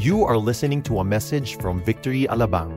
[0.00, 2.72] You are listening to a message from Victory Alabang.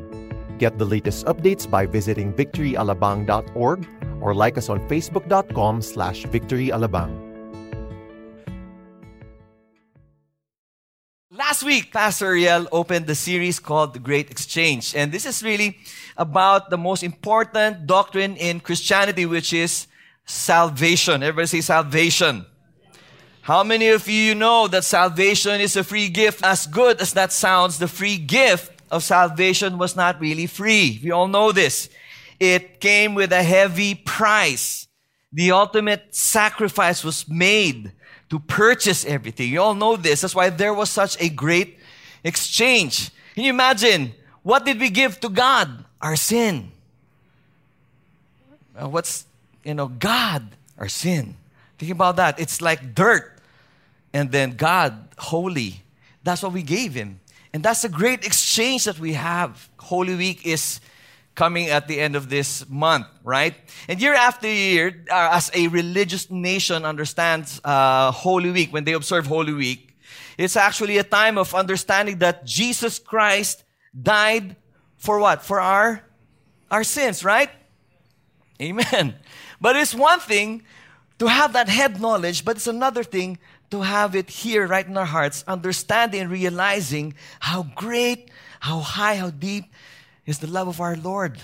[0.59, 3.88] Get the latest updates by visiting victoryalabang.org
[4.19, 7.16] or like us on facebook.com slash victoryalabang.
[11.32, 14.93] Last week, Pastor Ariel opened the series called The Great Exchange.
[14.93, 15.77] And this is really
[16.17, 19.87] about the most important doctrine in Christianity, which is
[20.25, 21.23] salvation.
[21.23, 22.45] Everybody say salvation.
[23.44, 26.46] How many of you know that salvation is a free gift?
[26.46, 31.01] As good as that sounds, the free gift of salvation was not really free.
[31.04, 31.89] We all know this.
[32.40, 34.88] It came with a heavy price.
[35.34, 37.92] The ultimate sacrifice was made
[38.30, 39.50] to purchase everything.
[39.50, 40.22] You all know this.
[40.22, 41.80] That's why there was such a great
[42.23, 43.12] exchange.
[43.36, 44.14] Can you imagine?
[44.42, 45.84] What did we give to God?
[46.02, 46.72] Our sin.
[48.80, 49.26] What's,
[49.66, 51.36] you know, God, our sin.
[51.78, 52.40] Think about that.
[52.40, 53.32] It's like dirt.
[54.13, 55.81] And then God, holy.
[56.23, 57.20] That's what we gave Him.
[57.53, 59.70] And that's a great exchange that we have.
[59.77, 60.80] Holy Week is
[61.36, 63.55] coming at the end of this month, right?
[63.88, 68.94] And year after year, uh, as a religious nation understands uh, Holy Week, when they
[68.94, 69.95] observe Holy Week,
[70.38, 73.64] it's actually a time of understanding that Jesus Christ
[74.00, 74.55] died
[74.98, 75.44] for what?
[75.44, 76.03] For our,
[76.72, 77.50] our sins, right?
[78.61, 79.16] Amen.
[79.61, 80.64] But it's one thing
[81.20, 83.38] to have that head knowledge, but it's another thing
[83.74, 88.30] to have it here right in our hearts, understanding and realizing how great,
[88.60, 89.66] how high, how deep
[90.28, 91.40] is the love of our Lord.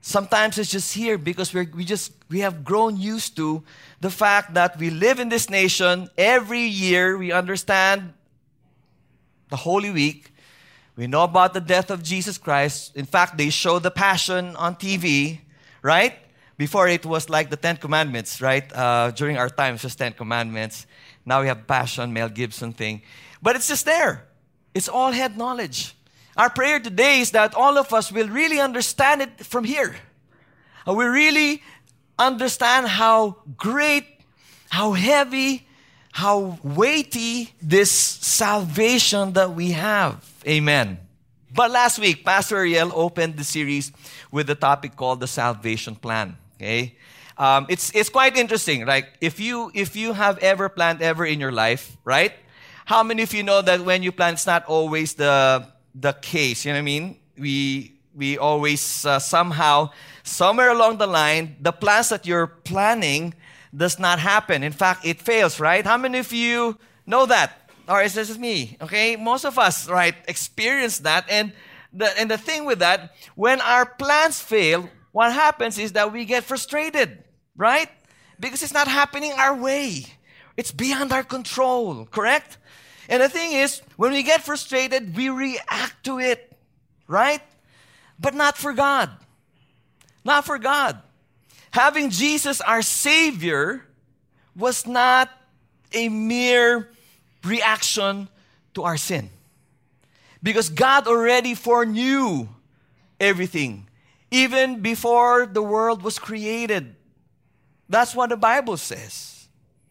[0.00, 3.62] Sometimes it's just here because we're, we just we have grown used to
[4.00, 6.08] the fact that we live in this nation.
[6.16, 8.14] Every year we understand
[9.50, 10.32] the Holy Week.
[10.96, 12.96] We know about the death of Jesus Christ.
[12.96, 15.40] In fact, they show the Passion on TV,
[15.82, 16.16] right?
[16.58, 18.70] Before it was like the Ten Commandments, right?
[18.74, 20.86] Uh, during our time, it's just Ten Commandments.
[21.24, 23.00] Now we have Passion, Mel Gibson thing.
[23.40, 24.26] But it's just there.
[24.74, 25.94] It's all head knowledge.
[26.36, 29.94] Our prayer today is that all of us will really understand it from here.
[30.86, 31.62] Uh, we really
[32.18, 34.04] understand how great,
[34.68, 35.64] how heavy,
[36.10, 40.24] how weighty this salvation that we have.
[40.44, 40.98] Amen.
[41.54, 43.92] But last week, Pastor Ariel opened the series
[44.32, 46.36] with a topic called the salvation plan.
[46.58, 46.96] Okay,
[47.38, 48.84] um, it's it's quite interesting.
[48.84, 52.32] Like if you if you have ever planned ever in your life, right?
[52.84, 55.64] How many of you know that when you plan, it's not always the
[55.94, 56.64] the case.
[56.64, 57.16] You know what I mean?
[57.38, 59.90] We we always uh, somehow
[60.24, 63.34] somewhere along the line the plans that you're planning
[63.76, 64.64] does not happen.
[64.64, 65.60] In fact, it fails.
[65.60, 65.86] Right?
[65.86, 66.76] How many of you
[67.06, 67.70] know that?
[67.88, 68.76] Or is this me?
[68.82, 71.52] Okay, most of us right experience that, and
[71.92, 76.24] the and the thing with that, when our plans fail, what happens is that we
[76.24, 77.24] get frustrated,
[77.56, 77.88] right?
[78.38, 80.04] Because it's not happening our way.
[80.56, 82.56] It's beyond our control, correct?
[83.08, 86.56] And the thing is, when we get frustrated, we react to it,
[87.08, 87.42] right?
[88.20, 89.10] But not for God.
[90.24, 91.02] Not for God.
[91.72, 93.84] Having Jesus, our Savior,
[94.54, 95.30] was not
[95.92, 96.90] a mere
[97.42, 98.28] reaction
[98.74, 99.30] to our sin.
[100.44, 102.46] Because God already foreknew
[103.18, 103.87] everything,
[104.30, 106.94] even before the world was created.
[107.88, 109.48] That's what the Bible says.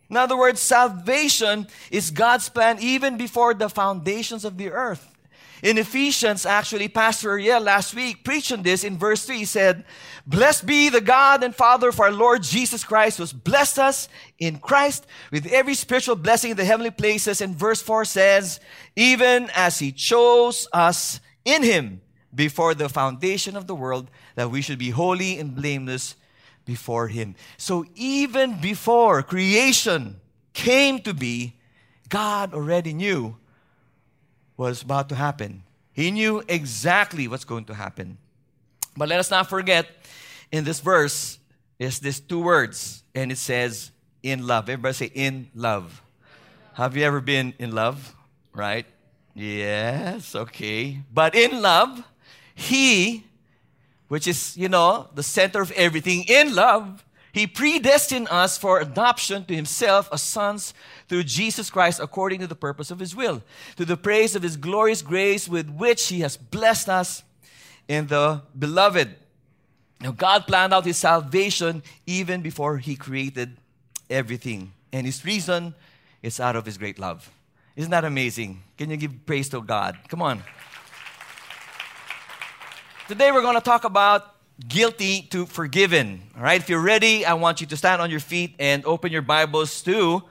[0.10, 5.14] In other words, salvation is God's plan even before the foundations of the earth.
[5.64, 9.40] In Ephesians, actually, Pastor Ariel last week preaching this in verse 3.
[9.40, 9.86] He said,
[10.28, 14.08] Blessed be the God and Father of our Lord Jesus Christ, who has blessed us
[14.38, 17.42] in Christ with every spiritual blessing in the heavenly places.
[17.42, 18.60] And verse 4 says,
[18.96, 22.02] Even as He chose us in Him
[22.34, 26.16] before the foundation of the world, that we should be holy and blameless
[26.66, 27.36] before Him.
[27.58, 30.20] So even before creation
[30.54, 31.56] came to be,
[32.10, 33.38] God already knew
[34.56, 35.64] what was about to happen.
[35.94, 38.18] He knew exactly what's going to happen.
[38.96, 39.88] But let us not forget,
[40.52, 41.40] in this verse,
[41.80, 43.92] is this two words, and it says,
[44.24, 44.70] in love.
[44.70, 46.02] Everybody say, in love.
[46.74, 48.16] Have you ever been in love?
[48.54, 48.86] Right?
[49.34, 51.00] Yes, okay.
[51.14, 52.04] But in love,
[52.58, 53.24] He
[54.08, 59.46] which is, you know, the center of everything, in love, he predestined us for adoption
[59.46, 60.74] to himself as sons
[61.08, 63.44] through Jesus Christ according to the purpose of his will,
[63.76, 67.24] to the praise of his glorious grace with which he has blessed us
[67.88, 69.16] in the beloved.
[70.00, 73.58] Now, God planned out his salvation even before he created
[74.10, 74.74] everything.
[74.94, 75.76] And his reason
[76.24, 77.30] is out of his great love.
[77.76, 78.64] Isn't that amazing?
[78.78, 79.98] Can you give praise to God?
[80.08, 80.44] Come on.
[83.08, 84.36] Today we're going to talk about
[84.68, 86.24] guilty to forgiven.
[86.36, 89.14] All right, if you're ready, I want you to stand on your feet and open
[89.14, 90.24] your Bibles to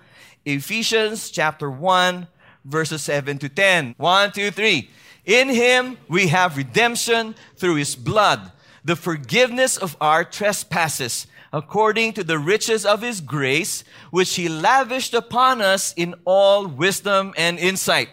[0.44, 2.26] Ephesians chapter 1,
[2.66, 3.94] verses 7 to 10.
[3.96, 4.90] 1, 2, 3.
[5.24, 8.52] In him we have redemption through his blood,
[8.84, 15.14] the forgiveness of our trespasses, according to the riches of his grace, which he lavished
[15.14, 18.10] upon us in all wisdom and insight,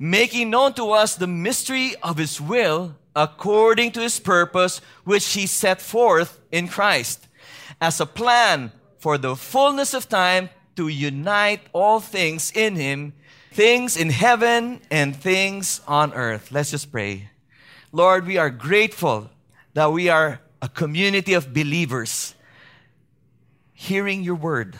[0.00, 5.46] making known to us the mystery of his will, according to his purpose, which he
[5.46, 7.26] set forth in Christ,
[7.80, 13.12] as a plan for the fullness of time to unite all things in him,
[13.52, 16.52] things in heaven and things on earth.
[16.52, 17.30] Let's just pray.
[17.92, 19.30] Lord, we are grateful
[19.74, 22.34] that we are a community of believers
[23.72, 24.78] hearing your word.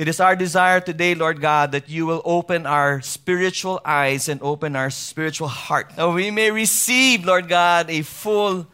[0.00, 4.40] It is our desire today, Lord God, that you will open our spiritual eyes and
[4.40, 5.92] open our spiritual heart.
[5.96, 8.66] That we may receive, Lord God, a full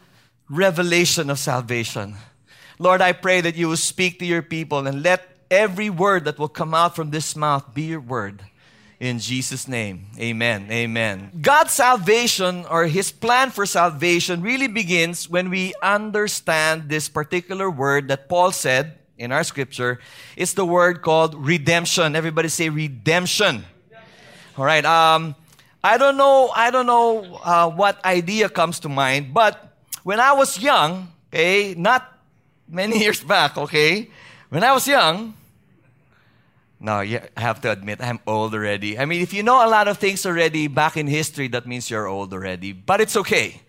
[0.49, 2.14] revelation of salvation.
[2.78, 6.38] Lord, I pray that you will speak to your people and let every word that
[6.38, 8.44] will come out from this mouth be your word.
[9.00, 10.70] In Jesus' name, amen.
[10.70, 11.32] Amen.
[11.43, 18.06] God's salvation or His plan for salvation really begins when we understand this particular word
[18.14, 19.98] that Paul said in our scripture.
[20.36, 22.16] It's the word called redemption.
[22.16, 23.64] Everybody say redemption.
[24.56, 24.84] All right.
[24.84, 25.34] Um,
[25.82, 26.50] I don't know.
[26.54, 31.74] I don't know uh, what idea comes to mind, but when I was young, okay,
[31.76, 32.20] not
[32.68, 34.10] many years back, okay,
[34.48, 35.34] when I was young,
[36.78, 38.98] no, I have to admit, I'm old already.
[38.98, 41.90] I mean, if you know a lot of things already back in history, that means
[41.90, 42.72] you're old already.
[42.72, 43.62] But it's okay.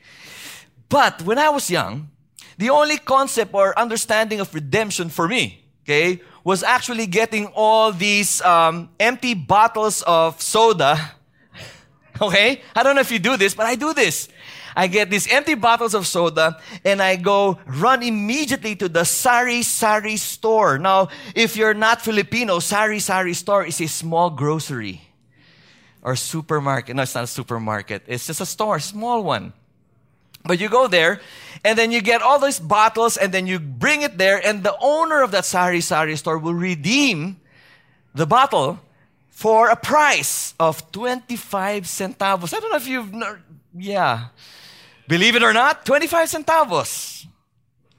[0.90, 2.10] But when I was young,
[2.58, 8.42] the only concept or understanding of redemption for me, okay, was actually getting all these
[8.42, 10.98] um, empty bottles of soda.
[12.20, 12.64] Okay?
[12.76, 14.28] I don't know if you do this, but I do this.
[14.76, 19.62] I get these empty bottles of soda and I go run immediately to the sari
[19.62, 20.80] sari store.
[20.80, 25.02] Now, if you're not Filipino, sari sari store is a small grocery
[26.02, 26.96] or supermarket.
[26.96, 28.04] No, it's not a supermarket.
[28.06, 29.54] It's just a store, small one.
[30.44, 31.22] But you go there
[31.64, 34.76] and then you get all these bottles and then you bring it there and the
[34.82, 37.40] owner of that sari sari store will redeem
[38.14, 38.80] the bottle
[39.30, 42.54] for a price of 25 centavos.
[42.54, 43.14] I don't know if you've,
[43.78, 44.28] yeah.
[45.08, 47.26] Believe it or not, 25 centavos.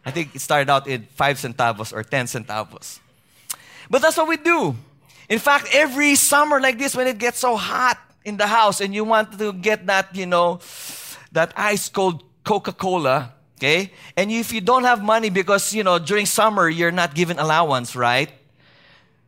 [0.05, 2.99] I think it started out in 5 centavos or 10 centavos.
[3.89, 4.77] But that's what we do.
[5.29, 8.95] In fact, every summer like this, when it gets so hot in the house and
[8.95, 10.61] you want to get that, you know,
[11.33, 13.93] that ice cold Coca Cola, okay?
[14.17, 17.95] And if you don't have money because, you know, during summer you're not given allowance,
[17.95, 18.31] right?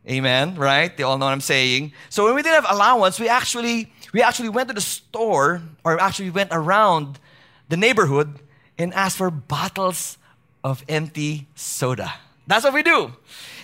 [0.09, 0.95] Amen, right?
[0.95, 1.93] They all know what I'm saying.
[2.09, 6.01] So when we didn't have allowance, we actually we actually went to the store or
[6.01, 7.19] actually went around
[7.69, 8.39] the neighborhood
[8.77, 10.17] and asked for bottles
[10.63, 12.13] of empty soda.
[12.47, 13.13] That's what we do.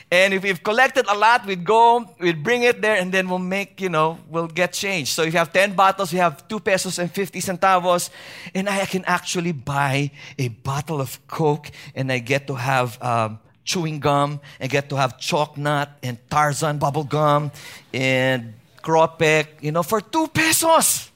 [0.10, 3.40] And if we've collected a lot, we'd go, we'd bring it there, and then we'll
[3.40, 5.12] make, you know, we'll get change.
[5.12, 8.10] So if you have 10 bottles, you have 2 pesos and 50 centavos,
[8.56, 13.40] and I can actually buy a bottle of Coke, and I get to have um,
[13.66, 17.52] chewing gum, and get to have Choc Nut, and Tarzan bubble gum,
[17.94, 21.12] and Cropek, you know, for 2 pesos.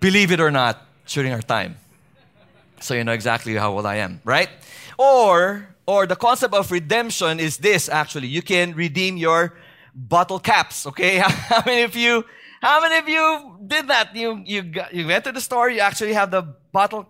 [0.00, 1.76] Believe it or not during our time.
[2.80, 4.48] So you know exactly how old I am, right?
[4.96, 8.28] Or or the concept of redemption is this actually.
[8.28, 9.54] You can redeem your
[9.94, 11.18] bottle caps, okay?
[11.18, 12.24] How many of you
[12.60, 14.16] how many of you did that?
[14.16, 16.40] You you got, you went to the store, you actually have the
[16.72, 17.06] bottle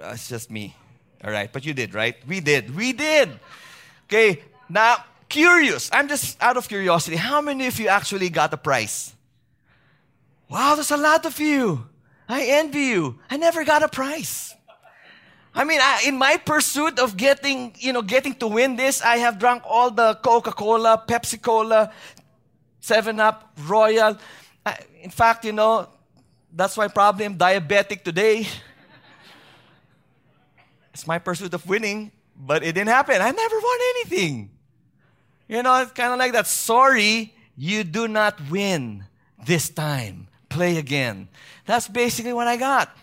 [0.00, 0.74] uh, it's just me.
[1.22, 2.16] All right, but you did, right?
[2.26, 2.74] We did.
[2.74, 3.28] We did.
[4.06, 5.90] Okay, now curious.
[5.92, 7.16] I'm just out of curiosity.
[7.16, 9.14] How many of you actually got the prize?
[10.48, 11.86] Wow, there's a lot of you.
[12.28, 13.18] I envy you.
[13.28, 14.49] I never got a prize.
[15.54, 19.16] I mean, I, in my pursuit of getting, you know, getting to win this, I
[19.16, 21.92] have drunk all the Coca-Cola, Pepsi-Cola,
[22.82, 24.16] 7-Up, Royal.
[24.64, 25.88] I, in fact, you know,
[26.52, 28.46] that's why probably I'm diabetic today.
[30.94, 33.20] it's my pursuit of winning, but it didn't happen.
[33.20, 34.50] I never won anything.
[35.48, 36.46] You know, it's kind of like that.
[36.46, 39.04] Sorry, you do not win
[39.44, 40.28] this time.
[40.48, 41.28] Play again.
[41.66, 42.96] That's basically what I got.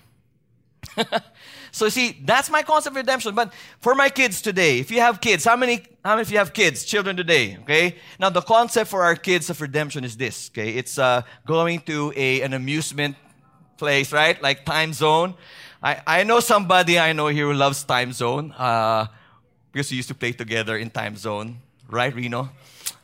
[1.71, 3.35] so see, that's my concept of redemption.
[3.35, 6.37] But for my kids today, if you have kids, how many how many of you
[6.37, 7.57] have kids, children today?
[7.61, 7.95] Okay.
[8.19, 10.49] Now the concept for our kids of redemption is this.
[10.53, 13.15] Okay, it's uh, going to a an amusement
[13.77, 14.41] place, right?
[14.41, 15.35] Like Timezone.
[15.81, 18.53] I, I know somebody I know here who loves Timezone.
[18.57, 19.07] Uh,
[19.77, 21.55] because we used to play together in Timezone,
[21.87, 22.49] right, Reno?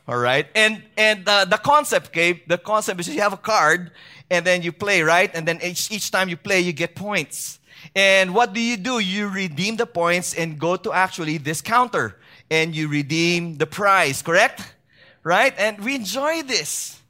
[0.08, 0.46] All right.
[0.56, 3.92] And and uh, the concept, okay, the concept is you have a card
[4.28, 5.30] and then you play, right?
[5.34, 7.60] And then each, each time you play, you get points.
[7.94, 8.98] And what do you do?
[8.98, 12.16] You redeem the points and go to actually this counter
[12.50, 14.74] and you redeem the prize, correct?
[15.22, 15.54] Right?
[15.58, 17.00] And we enjoy this.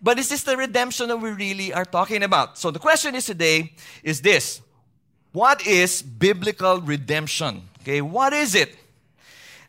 [0.00, 2.58] But is this the redemption that we really are talking about?
[2.58, 4.60] So the question is today is this.
[5.32, 7.68] What is biblical redemption?
[7.80, 8.76] Okay, what is it?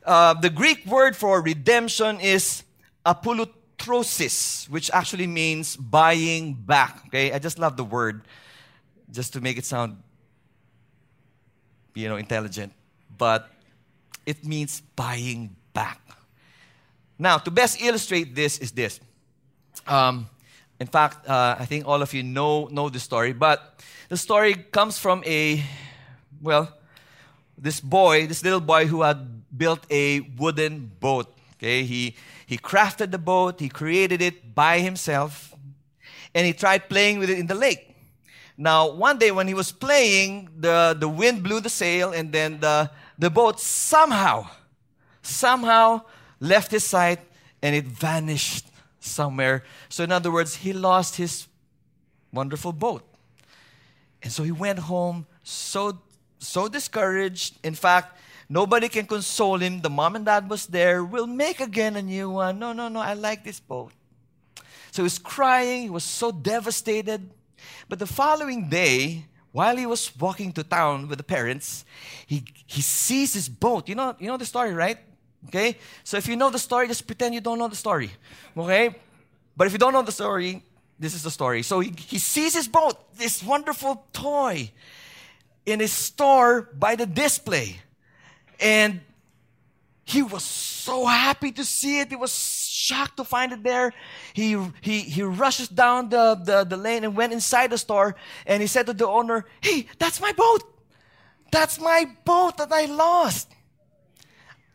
[0.05, 2.63] Uh, the Greek word for redemption is
[3.05, 7.03] apolutrosis, which actually means buying back.
[7.07, 8.23] Okay, I just love the word
[9.11, 10.01] just to make it sound,
[11.93, 12.73] you know, intelligent.
[13.17, 13.49] But
[14.25, 15.99] it means buying back.
[17.17, 18.99] Now, to best illustrate this is this.
[19.87, 20.27] Um,
[20.79, 24.55] in fact, uh, I think all of you know, know the story, but the story
[24.55, 25.63] comes from a,
[26.41, 26.75] well,
[27.57, 31.33] this boy, this little boy who had built a wooden boat.
[31.55, 35.53] Okay, he, he crafted the boat, he created it by himself,
[36.35, 37.92] and he tried playing with it in the lake.
[38.57, 42.59] Now, one day when he was playing, the, the wind blew the sail, and then
[42.59, 44.47] the, the boat somehow,
[45.21, 46.01] somehow
[46.39, 47.19] left his sight
[47.61, 48.67] and it vanished
[48.99, 49.63] somewhere.
[49.89, 51.47] So, in other words, he lost his
[52.31, 53.03] wonderful boat.
[54.21, 55.99] And so he went home so,
[56.39, 57.59] so discouraged.
[57.63, 58.17] In fact,
[58.49, 59.81] nobody can console him.
[59.81, 61.03] The mom and dad was there.
[61.03, 62.59] We'll make again a new one.
[62.59, 63.91] No, no, no, I like this boat.
[64.91, 65.83] So he was crying.
[65.83, 67.29] He was so devastated.
[67.89, 71.85] But the following day, while he was walking to town with the parents,
[72.25, 73.87] he, he sees his boat.
[73.87, 74.97] You know, you know the story, right?
[75.47, 75.77] Okay?
[76.03, 78.11] So if you know the story, just pretend you don't know the story.
[78.57, 78.95] Okay?
[79.55, 80.63] But if you don't know the story,
[80.99, 81.63] this is the story.
[81.63, 84.71] So he, he sees his boat, this wonderful toy,
[85.65, 87.77] in his store by the display.
[88.59, 89.01] And
[90.05, 92.09] he was so happy to see it.
[92.09, 93.93] He was shocked to find it there.
[94.33, 98.15] He, he, he rushes down the, the, the lane and went inside the store.
[98.45, 100.63] And he said to the owner, Hey, that's my boat.
[101.51, 103.49] That's my boat that I lost.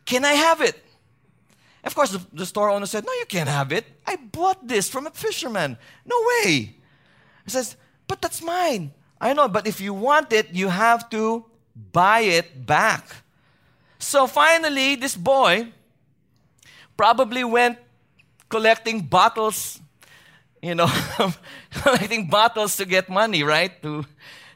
[0.06, 0.82] Can I have it?
[1.84, 3.84] Of course, the, the, store owner said, No, you can't have it.
[4.06, 5.76] I bought this from a fisherman.
[6.06, 6.74] No way.
[7.44, 8.92] He says, But that's mine.
[9.20, 11.44] I know, but if you want it, you have to
[11.92, 13.04] buy it back.
[13.98, 15.68] So finally, this boy
[16.96, 17.78] probably went
[18.48, 19.80] collecting bottles,
[20.62, 20.90] you know,
[21.72, 23.80] collecting bottles to get money, right?
[23.82, 24.04] To,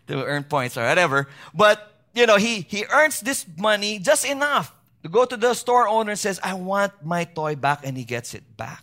[0.06, 1.28] to earn points or whatever.
[1.54, 4.72] But, you know, he, he earns this money just enough
[5.02, 8.04] to go to the store owner and says, I want my toy back, and he
[8.04, 8.82] gets it back.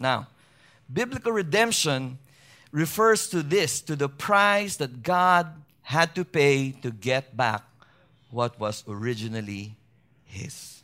[0.00, 0.28] Now,
[0.92, 2.18] biblical redemption
[2.70, 5.48] refers to this, to the price that God
[5.82, 7.67] had to pay to get back
[8.30, 9.76] what was originally
[10.24, 10.82] His.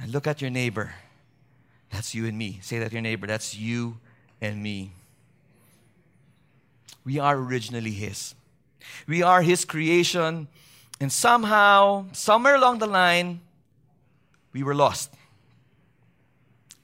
[0.00, 0.94] And look at your neighbor.
[1.90, 2.60] That's you and me.
[2.62, 3.26] Say that to your neighbor.
[3.26, 3.98] That's you
[4.40, 4.92] and me.
[7.04, 8.34] We are originally His.
[9.06, 10.48] We are His creation
[11.00, 13.40] and somehow, somewhere along the line,
[14.52, 15.10] we were lost.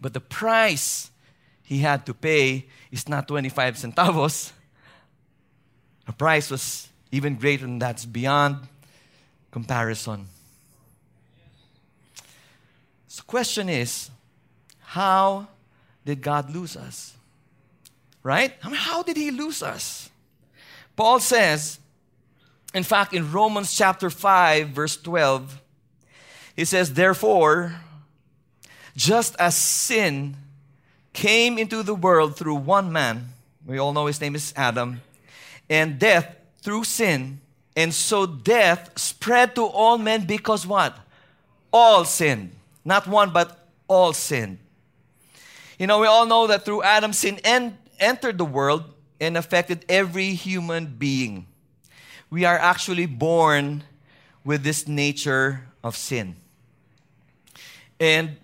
[0.01, 1.11] But the price
[1.63, 4.53] he had to pay is not 25 centavos.
[6.07, 8.69] The price was even greater than that, it's beyond
[9.57, 10.27] comparison.
[13.09, 14.11] So, question is
[14.81, 15.47] how
[16.05, 17.15] did God lose us?
[18.23, 18.53] Right?
[18.61, 20.11] How did he lose us?
[20.95, 21.79] Paul says,
[22.75, 25.63] in fact, in Romans chapter 5, verse 12,
[26.55, 27.77] he says, Therefore,
[28.95, 30.37] just as sin
[31.15, 33.31] came into the world through one man,
[33.65, 35.01] we all know his name is Adam,
[35.71, 37.41] and death through sin,
[37.77, 40.97] and so death spread to all men because what?
[41.73, 42.53] All sinned.
[42.85, 44.59] Not one, but all sinned.
[45.79, 48.85] You know, we all know that through Adam, sin en- entered the world
[49.21, 51.47] and affected every human being
[52.31, 53.83] we are actually born
[54.45, 56.37] with this nature of sin.
[57.99, 58.37] And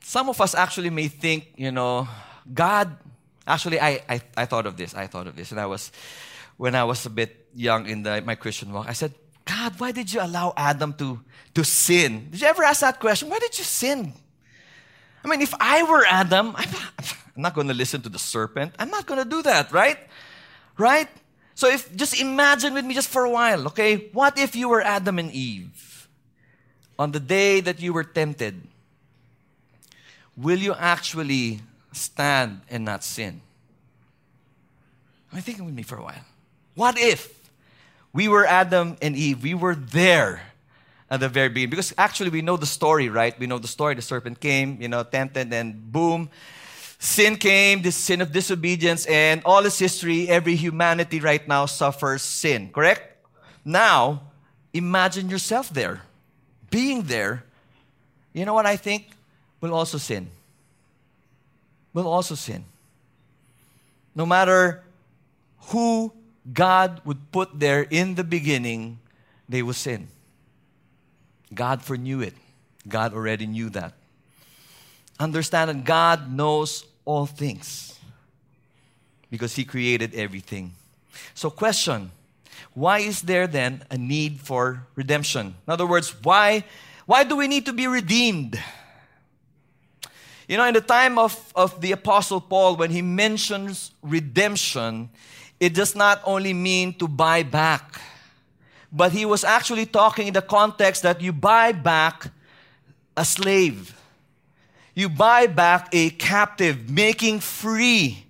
[0.00, 2.08] some of us actually may think, you know,
[2.52, 2.96] God,
[3.46, 4.94] actually, I, I, I thought of this.
[4.94, 5.50] I thought of this.
[5.50, 5.92] And I was,
[6.56, 9.92] when I was a bit young in the, my Christian walk, I said, God, why
[9.92, 11.20] did you allow Adam to,
[11.54, 12.28] to sin?
[12.30, 13.28] Did you ever ask that question?
[13.28, 14.12] Why did you sin?
[15.24, 18.74] I mean, if I were Adam, I'm not, not going to listen to the serpent.
[18.78, 19.98] I'm not going to do that, right?
[20.78, 21.08] Right?
[21.54, 24.08] So if just imagine with me just for a while, okay?
[24.12, 26.08] What if you were Adam and Eve
[26.98, 28.60] on the day that you were tempted?
[30.36, 31.60] Will you actually
[31.92, 33.40] stand and not sin?
[35.30, 36.24] I mean, thinking with me for a while.
[36.74, 37.32] What if
[38.12, 39.42] we were Adam and Eve?
[39.42, 40.42] We were there
[41.10, 41.70] at the very beginning.
[41.70, 43.38] Because actually, we know the story, right?
[43.38, 43.94] We know the story.
[43.94, 46.30] The serpent came, you know, tempted, and boom,
[46.98, 52.22] sin came, this sin of disobedience, and all its history, every humanity right now suffers
[52.22, 53.24] sin, correct?
[53.64, 54.22] Now,
[54.72, 56.02] imagine yourself there,
[56.70, 57.44] being there.
[58.32, 59.10] You know what I think?
[59.60, 60.28] We'll also sin.
[61.92, 62.64] We'll also sin.
[64.14, 64.82] no matter
[65.68, 66.12] who
[66.52, 68.98] God would put there in the beginning,
[69.48, 70.08] they will sin.
[71.52, 72.34] God foreknew it.
[72.86, 73.94] God already knew that.
[75.18, 77.98] Understand that God knows all things
[79.30, 80.72] because He created everything.
[81.34, 82.10] So, question
[82.74, 85.54] why is there then a need for redemption?
[85.66, 86.64] In other words, why,
[87.06, 88.60] why do we need to be redeemed?
[90.48, 95.08] You know, in the time of, of the Apostle Paul, when he mentions redemption,
[95.64, 97.98] it does not only mean to buy back,
[98.92, 102.30] but he was actually talking in the context that you buy back
[103.16, 103.98] a slave.
[104.94, 108.26] You buy back a captive, making free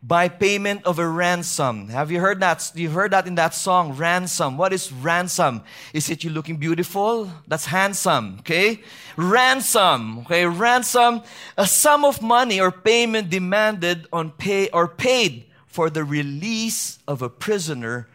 [0.00, 1.88] by payment of a ransom.
[1.88, 2.70] Have you heard that?
[2.76, 4.56] You've heard that in that song, ransom.
[4.56, 5.62] What is ransom?
[5.92, 7.28] Is it you looking beautiful?
[7.48, 8.84] That's handsome, okay?
[9.16, 10.46] Ransom, okay?
[10.46, 11.22] Ransom,
[11.56, 15.47] a sum of money or payment demanded on pay or paid
[15.78, 18.08] for the release of a prisoner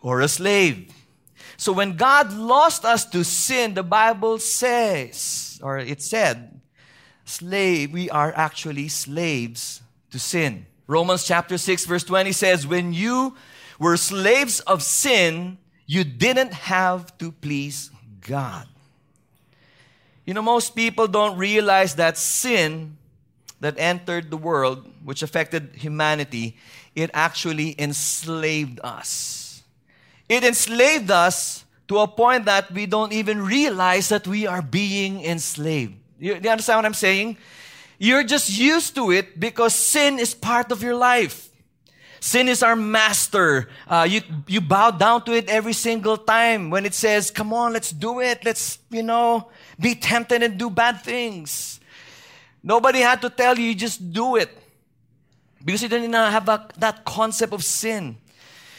[0.00, 0.90] or a slave.
[1.58, 6.62] So when God lost us to sin, the Bible says, or it said,
[7.26, 10.64] slave, we are actually slaves to sin.
[10.86, 13.36] Romans chapter 6, verse 20 says, When you
[13.78, 17.90] were slaves of sin, you didn't have to please
[18.22, 18.66] God.
[20.24, 22.96] You know, most people don't realize that sin
[23.60, 26.56] that entered the world, which affected humanity,
[26.94, 29.62] it actually enslaved us.
[30.28, 35.24] It enslaved us to a point that we don't even realize that we are being
[35.24, 35.94] enslaved.
[36.18, 37.36] You, you understand what I'm saying?
[37.98, 41.48] You're just used to it because sin is part of your life.
[42.20, 43.68] Sin is our master.
[43.88, 47.72] Uh, you, you bow down to it every single time when it says, come on,
[47.72, 48.44] let's do it.
[48.44, 51.80] Let's, you know, be tempted and do bad things.
[52.62, 54.50] Nobody had to tell you, you just do it.
[55.64, 58.16] Because you didn't have a, that concept of sin.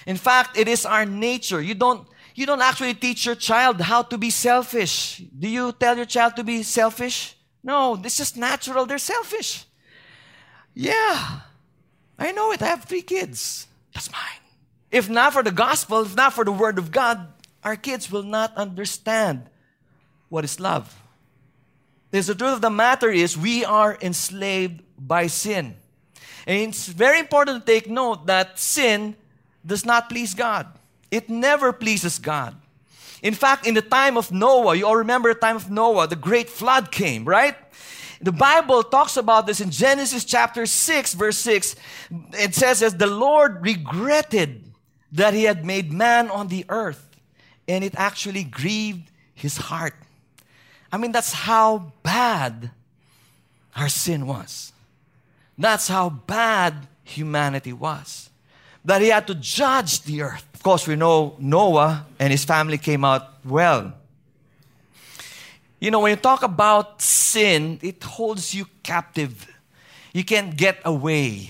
[0.06, 1.62] In fact, it is our nature.
[1.62, 5.22] You don't, you don't actually teach your child how to be selfish.
[5.38, 7.36] Do you tell your child to be selfish?
[7.64, 8.86] No, this is natural.
[8.86, 9.66] They're selfish.
[10.74, 11.42] Yeah,
[12.18, 12.62] I know it.
[12.62, 13.68] I have three kids.
[13.94, 14.42] That's mine.
[14.90, 17.28] If not for the gospel, if not for the word of God,
[17.64, 19.50] our kids will not understand
[20.30, 21.02] what is love.
[22.10, 25.76] Because the truth of the matter is, we are enslaved by sin.
[26.48, 29.16] And it's very important to take note that sin
[29.66, 30.68] does not please God.
[31.10, 32.56] It never pleases God.
[33.22, 36.16] In fact, in the time of Noah, you all remember the time of Noah, the
[36.16, 37.56] great flood came, right?
[38.22, 41.76] The Bible talks about this in Genesis chapter 6, verse 6.
[42.34, 44.64] It says, As the Lord regretted
[45.12, 47.10] that he had made man on the earth,
[47.68, 49.96] and it actually grieved his heart.
[50.92, 52.72] I mean, that's how bad
[53.76, 54.71] our sin was.
[55.58, 58.30] That's how bad humanity was.
[58.84, 60.46] That he had to judge the earth.
[60.54, 63.94] Of course, we know Noah and his family came out well.
[65.80, 69.48] You know, when you talk about sin, it holds you captive.
[70.14, 71.50] You can't get away.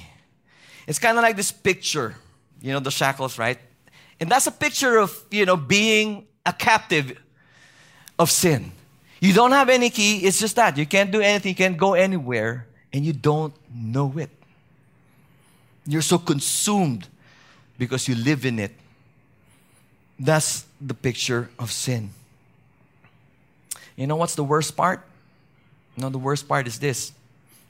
[0.88, 2.16] It's kind of like this picture,
[2.62, 3.60] you know, the shackles, right?
[4.20, 7.18] And that's a picture of, you know, being a captive
[8.18, 8.72] of sin.
[9.20, 10.78] You don't have any key, it's just that.
[10.78, 14.30] You can't do anything, you can't go anywhere, and you don't know it.
[15.86, 17.08] You're so consumed
[17.78, 18.72] because you live in it
[20.22, 22.12] that's the picture of sin.
[23.96, 25.06] You know what's the worst part?
[25.98, 27.12] Know, the worst part is this.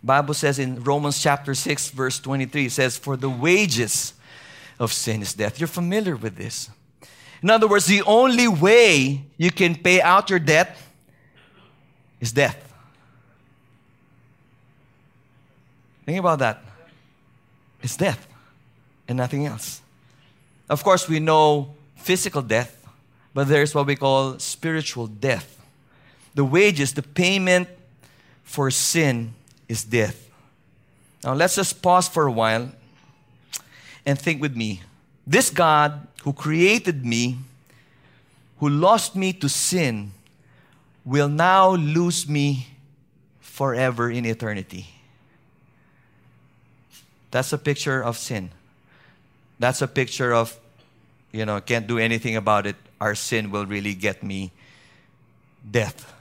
[0.03, 4.13] Bible says in Romans chapter 6, verse 23, it says, For the wages
[4.79, 5.59] of sin is death.
[5.59, 6.69] You're familiar with this.
[7.41, 10.77] In other words, the only way you can pay out your debt
[12.19, 12.70] is death.
[16.11, 16.61] Think about that.
[17.81, 18.27] It's death
[19.07, 19.79] and nothing else.
[20.67, 22.85] Of course, we know physical death,
[23.33, 25.57] but there's what we call spiritual death.
[26.35, 27.69] The wages, the payment
[28.43, 29.33] for sin
[29.69, 30.29] is death.
[31.23, 32.69] Now let's just pause for a while
[34.05, 34.81] and think with me.
[35.25, 37.37] This God who created me,
[38.59, 40.11] who lost me to sin,
[41.05, 42.67] will now lose me
[43.39, 44.87] forever in eternity.
[47.31, 48.51] That's a picture of sin.
[49.59, 50.57] That's a picture of
[51.31, 54.51] you know, can't do anything about it, our sin will really get me
[55.69, 56.13] death.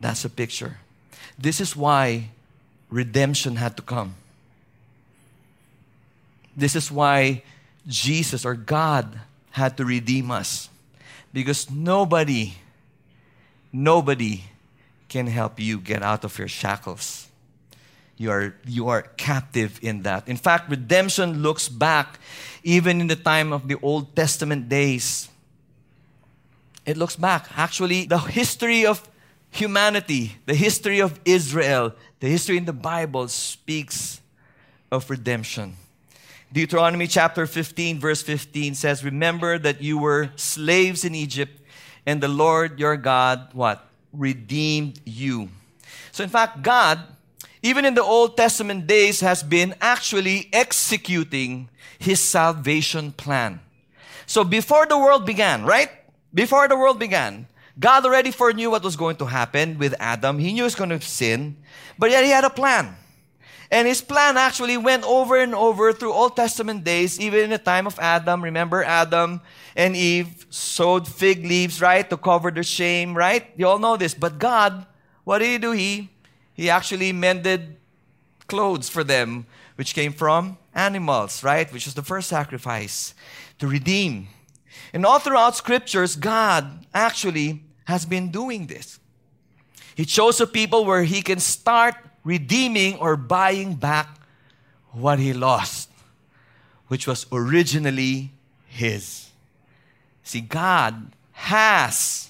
[0.00, 0.78] That's a picture.
[1.38, 2.30] This is why
[2.88, 4.14] redemption had to come.
[6.56, 7.42] This is why
[7.86, 9.20] Jesus or God
[9.50, 10.68] had to redeem us.
[11.32, 12.54] Because nobody,
[13.72, 14.42] nobody
[15.08, 17.28] can help you get out of your shackles.
[18.20, 20.28] You are, you are captive in that.
[20.28, 22.20] In fact, redemption looks back
[22.62, 25.30] even in the time of the Old Testament days.
[26.84, 27.46] It looks back.
[27.56, 29.08] Actually, the history of
[29.48, 34.20] humanity, the history of Israel, the history in the Bible speaks
[34.92, 35.76] of redemption.
[36.52, 41.58] Deuteronomy chapter 15, verse 15 says, Remember that you were slaves in Egypt,
[42.04, 43.88] and the Lord your God, what?
[44.12, 45.48] Redeemed you.
[46.12, 47.00] So, in fact, God,
[47.62, 51.68] even in the Old Testament days, has been actually executing
[51.98, 53.60] his salvation plan.
[54.26, 55.90] So, before the world began, right?
[56.32, 60.38] Before the world began, God already foreknew what was going to happen with Adam.
[60.38, 61.56] He knew he was going to sin,
[61.98, 62.96] but yet he had a plan.
[63.70, 67.58] And his plan actually went over and over through Old Testament days, even in the
[67.58, 68.42] time of Adam.
[68.42, 69.40] Remember, Adam
[69.76, 73.46] and Eve sewed fig leaves, right, to cover their shame, right?
[73.56, 74.12] You all know this.
[74.12, 74.86] But God,
[75.22, 75.70] what did he do?
[75.70, 76.10] He,
[76.60, 77.78] he actually mended
[78.46, 79.46] clothes for them,
[79.76, 81.72] which came from animals, right?
[81.72, 83.14] Which was the first sacrifice
[83.60, 84.28] to redeem.
[84.92, 89.00] And all throughout scriptures, God actually has been doing this.
[89.94, 91.94] He chose a people where he can start
[92.24, 94.20] redeeming or buying back
[94.92, 95.88] what he lost,
[96.88, 98.32] which was originally
[98.66, 99.30] his.
[100.24, 102.29] See, God has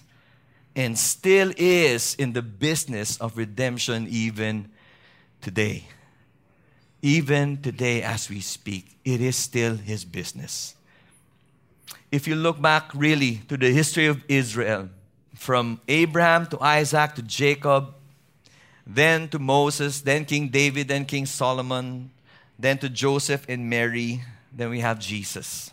[0.80, 4.70] and still is in the business of redemption even
[5.42, 5.84] today.
[7.02, 10.74] Even today, as we speak, it is still his business.
[12.10, 14.88] If you look back really to the history of Israel,
[15.34, 17.94] from Abraham to Isaac to Jacob,
[18.86, 22.10] then to Moses, then King David, then King Solomon,
[22.58, 25.70] then to Joseph and Mary, then we have Jesus.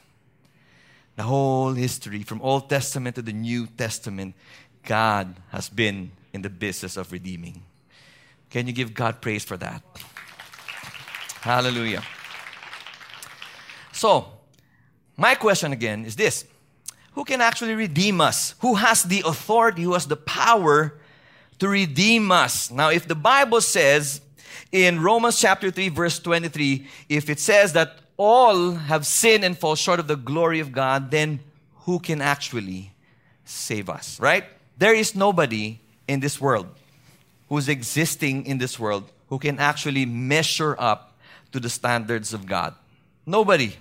[1.15, 4.35] The whole history, from Old Testament to the New Testament,
[4.87, 7.61] God has been in the business of redeeming.
[8.49, 9.83] Can you give God praise for that?
[11.41, 12.01] Hallelujah.
[13.91, 14.27] So,
[15.17, 16.45] my question again is this
[17.11, 18.55] Who can actually redeem us?
[18.59, 20.93] Who has the authority, who has the power
[21.59, 22.71] to redeem us.
[22.71, 24.21] Now, if the Bible says
[24.71, 29.75] in Romans chapter 3, verse 23, if it says that all have sinned and fall
[29.75, 31.39] short of the glory of God, then
[31.81, 32.93] who can actually
[33.45, 34.45] save us, right?
[34.77, 36.67] There is nobody in this world
[37.49, 41.17] who's existing in this world who can actually measure up
[41.51, 42.75] to the standards of God.
[43.25, 43.75] Nobody.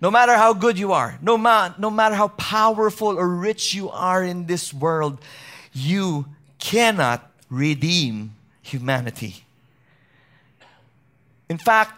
[0.00, 3.90] No matter how good you are, no, ma- no matter how powerful or rich you
[3.90, 5.20] are in this world,
[5.72, 6.26] you
[6.58, 9.44] cannot redeem humanity.
[11.48, 11.92] In fact,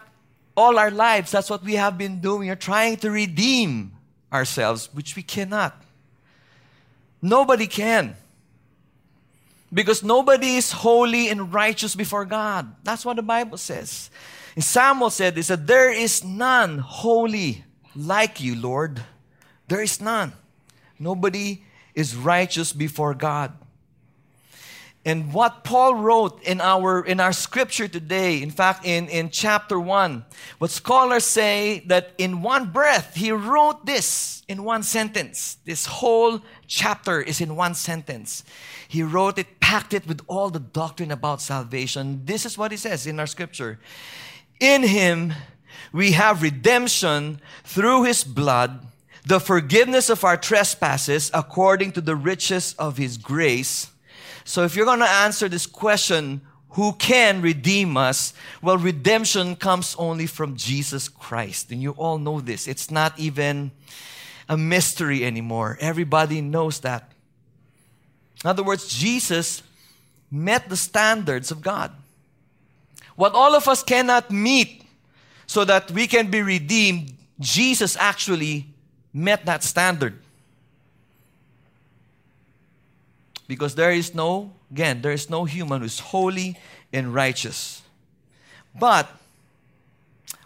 [0.55, 2.49] all our lives, that's what we have been doing.
[2.49, 3.93] We're trying to redeem
[4.31, 5.81] ourselves, which we cannot.
[7.21, 8.15] Nobody can.
[9.73, 12.73] Because nobody is holy and righteous before God.
[12.83, 14.09] That's what the Bible says.
[14.55, 17.63] And Samuel said this that there is none holy
[17.95, 19.01] like you, Lord.
[19.67, 20.33] There is none.
[20.97, 23.51] Nobody is righteous before God.
[25.07, 29.79] And what Paul wrote in our, in our scripture today, in fact, in, in chapter
[29.79, 30.25] 1,
[30.57, 35.59] what scholars say that in one breath, he wrote this in one sentence.
[35.63, 38.43] This whole chapter is in one sentence.
[38.87, 42.21] He wrote it, packed it with all the doctrine about salvation.
[42.25, 43.79] This is what he says in our scripture.
[44.59, 45.33] In him,
[45.91, 48.85] we have redemption through his blood,
[49.25, 53.91] the forgiveness of our trespasses according to the riches of his grace
[54.47, 58.33] so if you're going to answer this question, who can redeem us?
[58.61, 61.69] Well, redemption comes only from Jesus Christ.
[61.69, 62.65] And you all know this.
[62.65, 63.71] It's not even
[64.49, 65.77] a mystery anymore.
[65.79, 67.11] Everybody knows that.
[68.43, 69.63] In other words, Jesus
[70.31, 71.91] met the standards of God.
[73.15, 74.83] What all of us cannot meet
[75.47, 78.67] so that we can be redeemed, Jesus actually
[79.13, 80.19] met that standard.
[83.47, 86.59] Because there is no, again, there is no human who's holy
[86.91, 87.81] and righteous.
[88.77, 89.09] But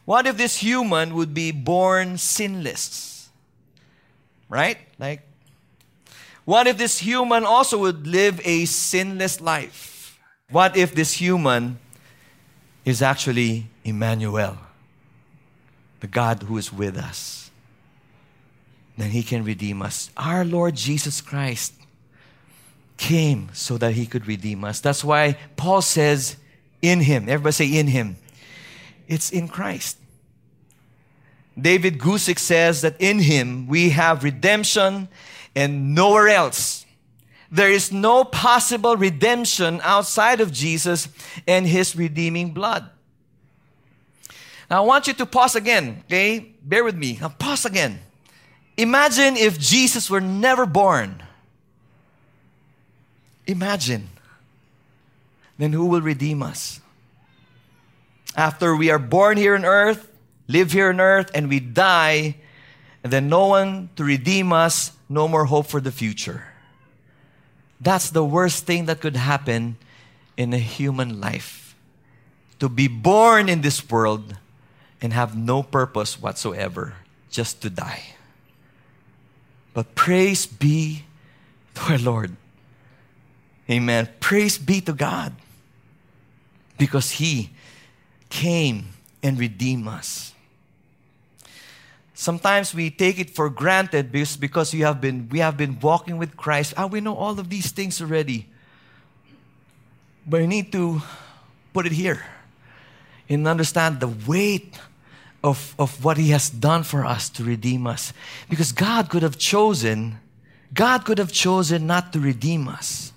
[0.05, 3.10] what if this human would be born sinless?
[4.51, 4.77] Right?
[4.99, 5.21] Like,
[6.43, 10.19] what if this human also would live a sinless life?
[10.49, 11.79] What if this human
[12.83, 14.57] is actually Emmanuel,
[16.01, 17.49] the God who is with us?
[18.97, 20.09] Then he can redeem us.
[20.17, 21.73] Our Lord Jesus Christ
[22.97, 24.81] came so that he could redeem us.
[24.81, 26.35] That's why Paul says,
[26.81, 27.29] in him.
[27.29, 28.17] Everybody say, in him.
[29.07, 29.97] It's in Christ.
[31.59, 35.09] David Guzik says that in him we have redemption
[35.55, 36.85] and nowhere else.
[37.51, 41.09] There is no possible redemption outside of Jesus
[41.45, 42.89] and his redeeming blood.
[44.69, 46.39] Now, I want you to pause again, okay?
[46.63, 47.17] Bear with me.
[47.19, 47.99] Now, pause again.
[48.77, 51.21] Imagine if Jesus were never born.
[53.45, 54.07] Imagine.
[55.57, 56.79] Then who will redeem us?
[58.33, 60.10] After we are born here on earth,
[60.51, 62.35] live here on earth, and we die,
[63.03, 66.45] and then no one to redeem us, no more hope for the future.
[67.79, 69.77] That's the worst thing that could happen
[70.37, 71.75] in a human life.
[72.59, 74.37] To be born in this world
[75.01, 76.93] and have no purpose whatsoever,
[77.31, 78.03] just to die.
[79.73, 81.05] But praise be
[81.73, 82.35] to our Lord.
[83.69, 84.09] Amen.
[84.19, 85.33] Praise be to God
[86.77, 87.49] because He
[88.29, 88.89] came
[89.23, 90.30] and redeemed us.
[92.21, 96.19] Sometimes we take it for granted because, because we, have been, we have been walking
[96.19, 96.75] with Christ.
[96.77, 98.47] Ah, we know all of these things already.
[100.27, 101.01] But we need to
[101.73, 102.23] put it here
[103.27, 104.77] and understand the weight
[105.43, 108.13] of, of what He has done for us to redeem us.
[108.51, 110.19] Because God could have chosen,
[110.75, 113.13] God could have chosen not to redeem us.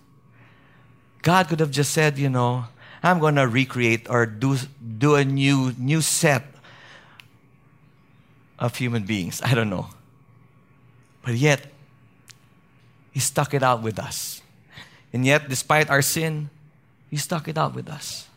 [1.21, 2.65] God could have just said, you know,
[3.03, 4.57] I'm going to recreate or do,
[4.97, 6.54] do a new, new set
[8.59, 9.41] of human beings.
[9.43, 9.89] I don't know.
[11.23, 11.67] But yet,
[13.13, 14.43] He stuck it out with us.
[15.13, 16.51] And yet, despite our sin,
[17.11, 18.29] He stuck it out with us.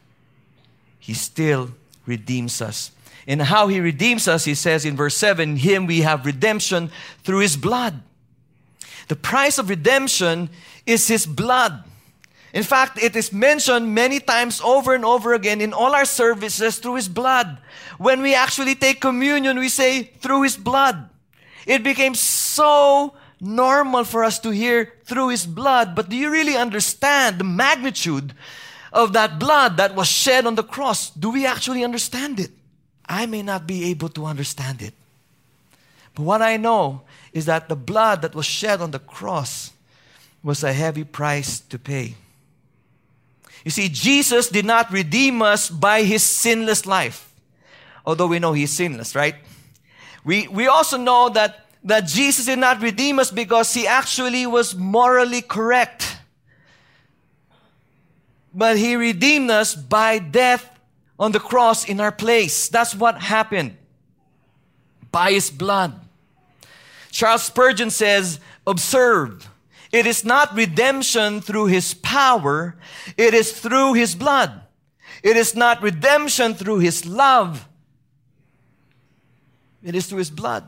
[1.00, 1.72] He still
[2.06, 2.92] redeems us.
[3.28, 6.92] And how He redeems us, He says in verse 7 Him we have redemption
[7.24, 8.02] through His blood.
[9.08, 10.50] The price of redemption
[10.86, 11.84] is His blood.
[12.54, 16.80] In fact, it is mentioned many times over and over again in all our services
[16.80, 17.58] through His blood.
[17.98, 21.10] When we actually take communion, we say, through His blood.
[21.66, 26.56] It became so normal for us to hear through His blood, but do you really
[26.56, 28.34] understand the magnitude
[28.94, 31.10] of that blood that was shed on the cross?
[31.12, 32.52] Do we actually understand it?
[33.06, 34.94] I may not be able to understand it.
[36.16, 39.72] But what I know is that the blood that was shed on the cross
[40.42, 42.16] was a heavy price to pay.
[43.64, 47.34] You see, Jesus did not redeem us by his sinless life.
[48.06, 49.36] Although we know he's sinless, right?
[50.24, 54.76] We, we also know that, that Jesus did not redeem us because he actually was
[54.76, 56.18] morally correct.
[58.54, 60.70] But he redeemed us by death
[61.20, 62.70] on the cross in our place.
[62.70, 63.78] That's what happened.
[65.12, 66.00] By his blood.
[67.12, 69.50] Charles Spurgeon says, Observe,
[69.98, 72.76] it is not redemption through his power,
[73.18, 74.62] it is through his blood.
[75.24, 77.68] It is not redemption through his love,
[79.84, 80.64] it is through his blood.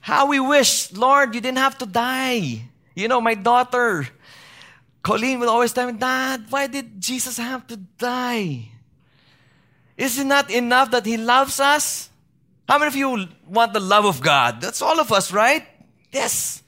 [0.00, 2.68] How we wish, Lord, you didn't have to die.
[2.94, 4.06] You know, my daughter,
[5.02, 8.68] Colleen, will always tell me, Dad, why did Jesus have to die?
[9.96, 12.10] Is it not enough that He loves us?
[12.68, 14.60] How many of you want the love of God?
[14.60, 15.66] That's all of us, right?
[16.12, 16.63] Yes.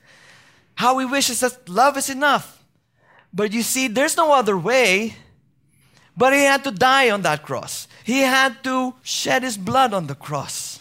[0.77, 2.63] How we wish is that love is enough.
[3.33, 5.17] But you see, there's no other way.
[6.17, 7.89] But he had to die on that cross.
[8.05, 10.81] He had to shed his blood on the cross.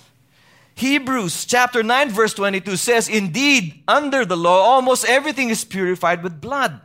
[0.75, 6.41] Hebrews chapter 9 verse 22 says, Indeed, under the law, almost everything is purified with
[6.41, 6.81] blood.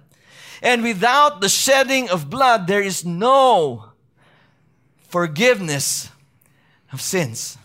[0.62, 3.90] And without the shedding of blood, there is no
[5.08, 6.10] forgiveness
[6.92, 7.58] of sins.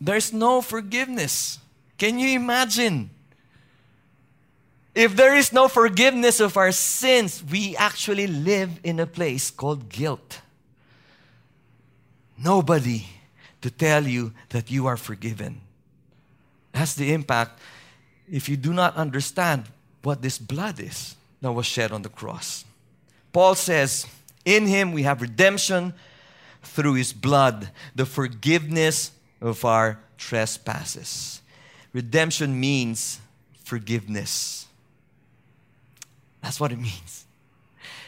[0.00, 1.58] There's no forgiveness.
[1.98, 3.10] Can you imagine?
[4.96, 9.90] If there is no forgiveness of our sins, we actually live in a place called
[9.90, 10.40] guilt.
[12.38, 13.04] Nobody
[13.60, 15.60] to tell you that you are forgiven.
[16.72, 17.60] That's the impact
[18.26, 19.64] if you do not understand
[20.02, 22.64] what this blood is that was shed on the cross.
[23.34, 24.06] Paul says,
[24.46, 25.92] In him we have redemption
[26.62, 29.10] through his blood, the forgiveness
[29.42, 31.42] of our trespasses.
[31.92, 33.20] Redemption means
[33.62, 34.66] forgiveness.
[36.46, 37.26] That's what it means.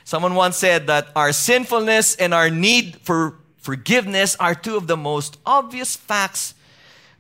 [0.05, 4.97] Someone once said that our sinfulness and our need for forgiveness are two of the
[4.97, 6.55] most obvious facts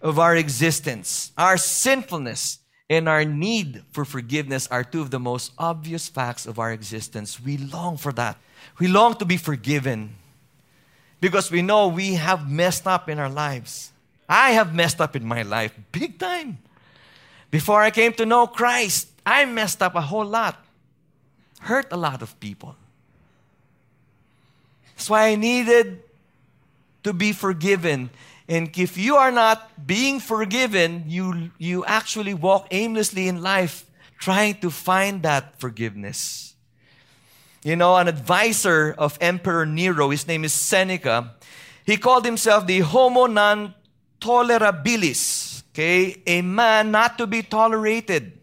[0.01, 1.33] of our existence.
[1.37, 6.61] Our sinfulness and our need for forgiveness are two of the most obvious facts of
[6.61, 7.41] our existence.
[7.41, 8.39] We long for that.
[8.79, 10.15] We long to be forgiven
[11.21, 13.91] because we know we have messed up in our lives.
[14.29, 16.59] I have messed up in my life big time.
[17.51, 20.65] Before I came to know Christ, I messed up a whole lot
[21.61, 22.77] hurt a lot of people.
[24.97, 26.03] That's why I needed
[27.05, 28.11] to be forgiven.
[28.49, 33.85] And if you are not being forgiven, you, you actually walk aimlessly in life
[34.18, 36.55] trying to find that forgiveness.
[37.62, 41.35] You know, an advisor of Emperor Nero, his name is Seneca,
[41.85, 43.75] he called himself the Homo non
[44.21, 48.38] tolerabilis, okay, a man not to be tolerated.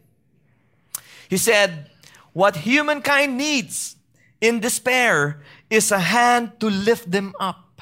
[1.30, 1.90] He said,
[2.36, 3.96] What humankind needs
[4.42, 7.82] in despair is a hand to lift them up.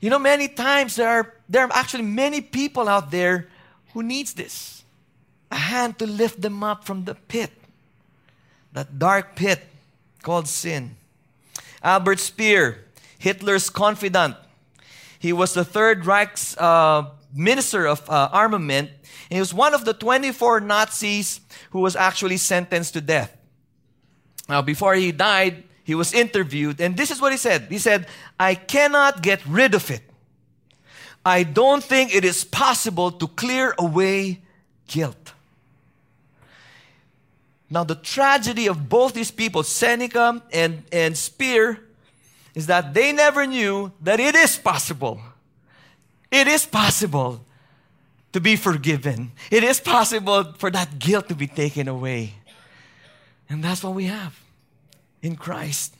[0.00, 3.48] You know, many times there are, there are actually many people out there
[3.92, 4.82] who needs this.
[5.52, 7.50] A hand to lift them up from the pit,
[8.72, 9.60] that dark pit
[10.22, 10.96] called sin.
[11.82, 12.86] Albert Speer,
[13.18, 14.36] Hitler's confidant,
[15.18, 18.88] he was the Third Reich's uh, minister of uh, armament.
[19.30, 21.40] He was one of the 24 Nazis
[21.70, 23.36] who was actually sentenced to death.
[24.48, 27.66] Now, before he died, he was interviewed, and this is what he said.
[27.68, 30.02] He said, I cannot get rid of it.
[31.24, 34.40] I don't think it is possible to clear away
[34.88, 35.32] guilt.
[37.68, 41.78] Now, the tragedy of both these people, Seneca and, and Speer,
[42.54, 45.20] is that they never knew that it is possible.
[46.32, 47.44] It is possible
[48.32, 49.32] to be forgiven.
[49.50, 52.34] It is possible for that guilt to be taken away.
[53.48, 54.38] And that's what we have
[55.22, 55.94] in Christ.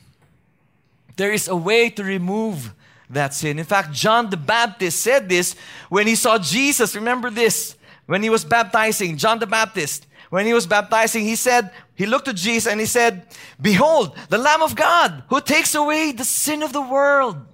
[1.16, 2.72] There is a way to remove
[3.10, 3.58] that sin.
[3.58, 5.56] In fact, John the Baptist said this
[5.88, 6.94] when he saw Jesus.
[6.94, 10.06] Remember this when he was baptizing, John the Baptist.
[10.30, 13.26] When he was baptizing, he said, he looked to Jesus and he said,
[13.60, 17.44] Behold, the Lamb of God who takes away the sin of the world.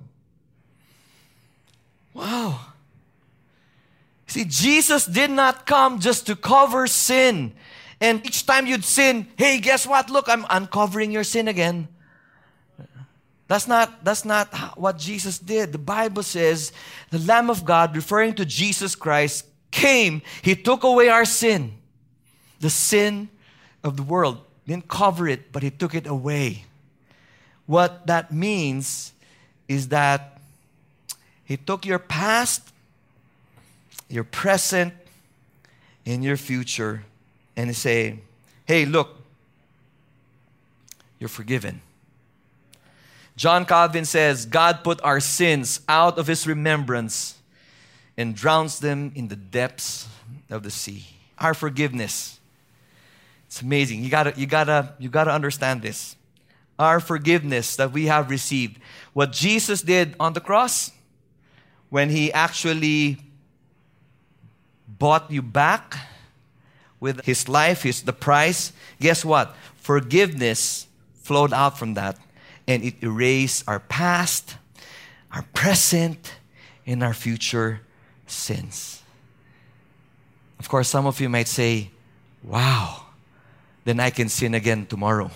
[2.12, 2.60] Wow.
[4.26, 7.52] See, Jesus did not come just to cover sin.
[8.00, 10.10] And each time you'd sin, hey, guess what?
[10.10, 11.88] Look, I'm uncovering your sin again.
[13.48, 15.72] That's not, that's not what Jesus did.
[15.72, 16.72] The Bible says
[17.10, 20.22] the Lamb of God, referring to Jesus Christ, came.
[20.42, 21.74] He took away our sin,
[22.60, 23.28] the sin
[23.84, 24.40] of the world.
[24.66, 26.64] Didn't cover it, but He took it away.
[27.66, 29.12] What that means
[29.68, 30.40] is that
[31.44, 32.72] He took your past,
[34.08, 34.94] your present,
[36.04, 37.04] and your future,
[37.56, 38.20] and say,
[38.64, 39.20] "Hey, look,
[41.18, 41.80] you're forgiven."
[43.36, 47.36] John Calvin says, God put our sins out of his remembrance
[48.16, 50.08] and drowns them in the depths
[50.48, 51.06] of the sea.
[51.38, 52.40] Our forgiveness.
[53.46, 54.02] It's amazing.
[54.02, 56.16] You gotta, you gotta, you gotta understand this.
[56.78, 58.80] Our forgiveness that we have received.
[59.12, 60.90] What Jesus did on the cross,
[61.90, 63.18] when he actually
[64.98, 65.96] bought you back
[67.00, 69.54] with his life, his the price, guess what?
[69.76, 72.18] Forgiveness flowed out from that
[72.66, 74.56] and it erased our past,
[75.32, 76.34] our present,
[76.86, 77.80] and our future
[78.26, 79.02] sins.
[80.58, 81.90] Of course, some of you might say,
[82.42, 83.02] Wow,
[83.84, 85.30] then I can sin again tomorrow.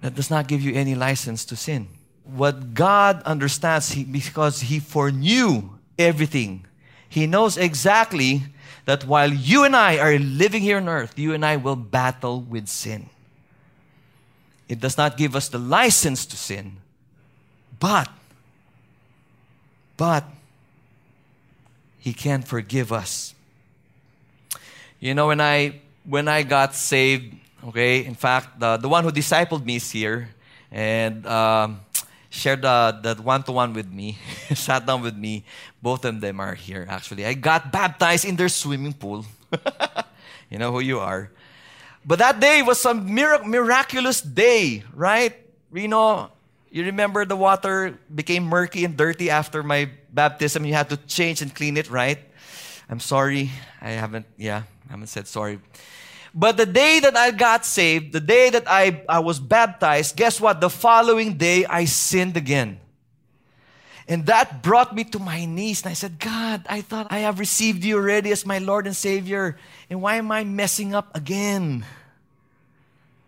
[0.00, 1.88] That does not give you any license to sin.
[2.24, 6.66] What God understands, he, because He foreknew everything,
[7.08, 8.42] He knows exactly
[8.84, 12.40] that while you and I are living here on earth, you and I will battle
[12.40, 13.08] with sin.
[14.68, 16.76] It does not give us the license to sin.
[17.80, 18.08] But,
[19.96, 20.24] but,
[21.98, 23.34] He can forgive us.
[25.00, 27.34] You know, when I when I got saved,
[27.68, 30.30] okay, in fact, the, the one who discipled me is here
[30.72, 31.80] and um,
[32.30, 34.18] shared the, the one-to-one with me,
[34.54, 35.44] sat down with me.
[35.80, 37.24] Both of them are here, actually.
[37.24, 39.24] I got baptized in their swimming pool.
[40.50, 41.30] you know who you are.
[42.04, 45.34] But that day was a mirac- miraculous day, right?
[45.70, 46.30] Know,
[46.70, 50.64] you remember the water became murky and dirty after my baptism.
[50.64, 52.18] You had to change and clean it, right?
[52.88, 53.50] I'm sorry.
[53.80, 55.60] I haven't, yeah, I haven't said sorry.
[56.34, 60.40] But the day that I got saved, the day that I, I was baptized, guess
[60.40, 60.60] what?
[60.60, 62.80] The following day, I sinned again.
[64.08, 65.82] And that brought me to my knees.
[65.82, 68.96] And I said, God, I thought I have received you already as my Lord and
[68.96, 69.58] Savior.
[69.90, 71.84] And why am I messing up again?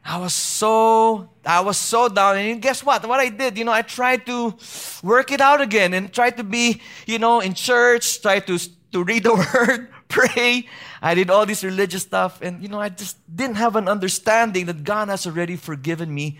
[0.03, 2.39] I was so I was so down.
[2.39, 3.07] And guess what?
[3.07, 4.57] What I did, you know, I tried to
[5.03, 8.59] work it out again and try to be, you know, in church, try to
[8.93, 10.67] to read the word, pray.
[11.03, 14.67] I did all this religious stuff, and you know, I just didn't have an understanding
[14.67, 16.39] that God has already forgiven me.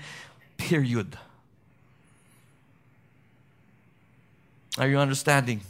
[0.57, 1.17] Period.
[4.81, 5.61] Are you understanding?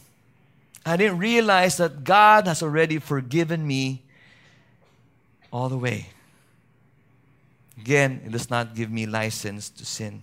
[0.86, 4.02] I didn't realize that God has already forgiven me
[5.52, 6.10] all the way.
[7.76, 10.22] Again, it does not give me license to sin.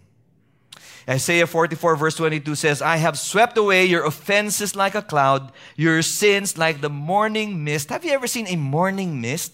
[1.10, 6.02] Isaiah 44, verse 22 says, I have swept away your offenses like a cloud, your
[6.02, 7.90] sins like the morning mist.
[7.90, 9.52] Have you ever seen a morning mist?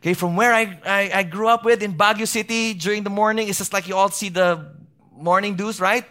[0.00, 3.48] Okay, from where I, I, I grew up with in Baguio City during the morning,
[3.48, 4.72] it's just like you all see the
[5.16, 6.04] morning dews, right?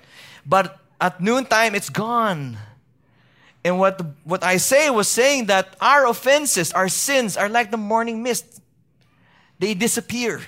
[0.46, 2.58] But at noontime, it's gone.
[3.66, 8.24] And what, what Isaiah was saying that our offenses, our sins are like the morning
[8.24, 8.62] mist.
[9.60, 10.42] They disappear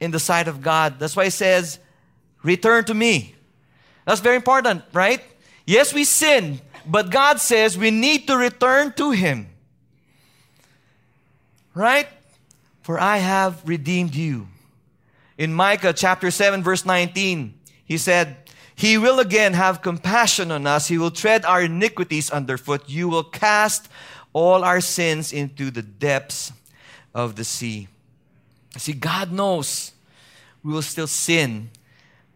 [0.00, 0.98] in the sight of God.
[0.98, 1.78] That's why he says,
[2.42, 3.34] return to me.
[4.04, 5.22] That's very important, right?
[5.66, 9.48] Yes, we sin, but God says we need to return to him.
[11.74, 12.06] Right?
[12.82, 14.48] For I have redeemed you.
[15.38, 18.36] In Micah chapter 7, verse 19, he said,
[18.74, 20.88] He will again have compassion on us.
[20.88, 22.88] He will tread our iniquities underfoot.
[22.88, 23.88] You will cast
[24.32, 26.52] all our sins into the depths
[27.14, 27.88] of the sea.
[28.76, 29.92] See, God knows
[30.62, 31.70] we will still sin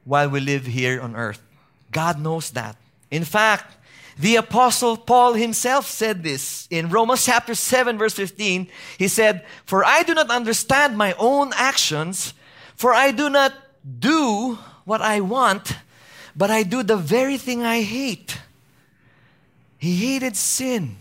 [0.05, 1.43] while we live here on earth.
[1.91, 2.76] God knows that.
[3.11, 3.74] In fact,
[4.18, 8.68] the apostle Paul himself said this in Romans chapter 7 verse 15.
[8.99, 12.34] He said, "For I do not understand my own actions,
[12.76, 13.55] for I do not
[13.99, 15.76] do what I want,
[16.36, 18.38] but I do the very thing I hate."
[19.78, 20.96] He hated sin.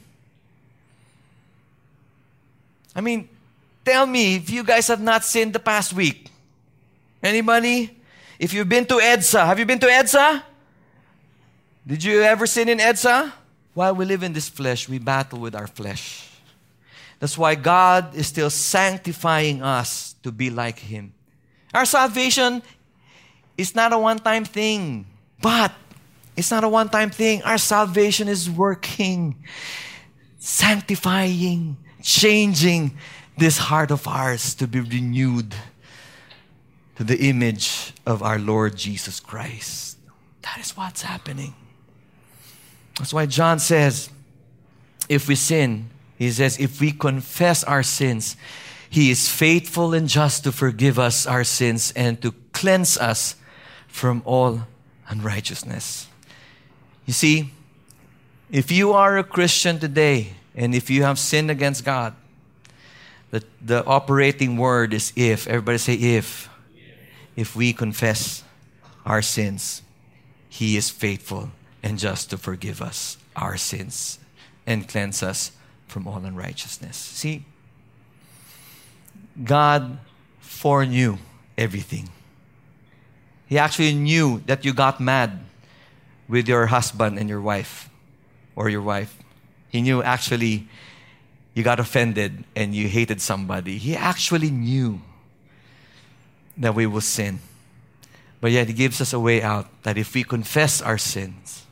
[2.95, 3.29] I mean,
[3.83, 6.29] tell me if you guys have not sinned the past week.
[7.21, 7.97] Anybody?
[8.39, 10.43] If you've been to EDSA, have you been to EDSA?
[11.85, 13.31] Did you ever sin in EDSA?
[13.73, 16.29] While we live in this flesh, we battle with our flesh.
[17.19, 21.13] That's why God is still sanctifying us to be like Him.
[21.73, 22.61] Our salvation
[23.57, 25.05] is not a one time thing,
[25.41, 25.71] but
[26.35, 27.41] it's not a one time thing.
[27.43, 29.43] Our salvation is working,
[30.39, 32.97] sanctifying, changing
[33.37, 35.55] this heart of ours to be renewed
[36.95, 39.97] to the image of our Lord Jesus Christ.
[40.41, 41.53] That is what's happening.
[42.97, 44.09] That's why John says,
[45.07, 48.35] if we sin, he says, if we confess our sins,
[48.89, 53.35] he is faithful and just to forgive us our sins and to cleanse us
[53.87, 54.61] from all
[55.09, 56.07] unrighteousness.
[57.05, 57.51] You see,
[58.51, 62.13] if you are a Christian today and if you have sinned against God,
[63.31, 65.47] the, the operating word is if.
[65.47, 66.49] Everybody say if.
[67.35, 68.43] If we confess
[69.05, 69.81] our sins,
[70.49, 71.51] He is faithful
[71.83, 74.19] and just to forgive us our sins
[74.65, 75.51] and cleanse us
[75.87, 76.97] from all unrighteousness.
[76.97, 77.45] See,
[79.43, 79.99] God
[80.39, 81.17] foreknew
[81.57, 82.09] everything.
[83.47, 85.39] He actually knew that you got mad
[86.27, 87.89] with your husband and your wife
[88.55, 89.17] or your wife.
[89.69, 90.67] He knew actually
[91.53, 93.77] you got offended and you hated somebody.
[93.77, 95.01] He actually knew
[96.57, 97.39] that we will sin.
[98.39, 101.65] But yet, He gives us a way out that if we confess our sins,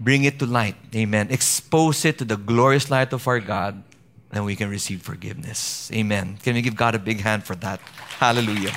[0.00, 3.82] bring it to light, amen, expose it to the glorious light of our God,
[4.30, 5.90] then we can receive forgiveness.
[5.92, 6.38] Amen.
[6.42, 7.80] Can we give God a big hand for that?
[8.18, 8.72] Hallelujah.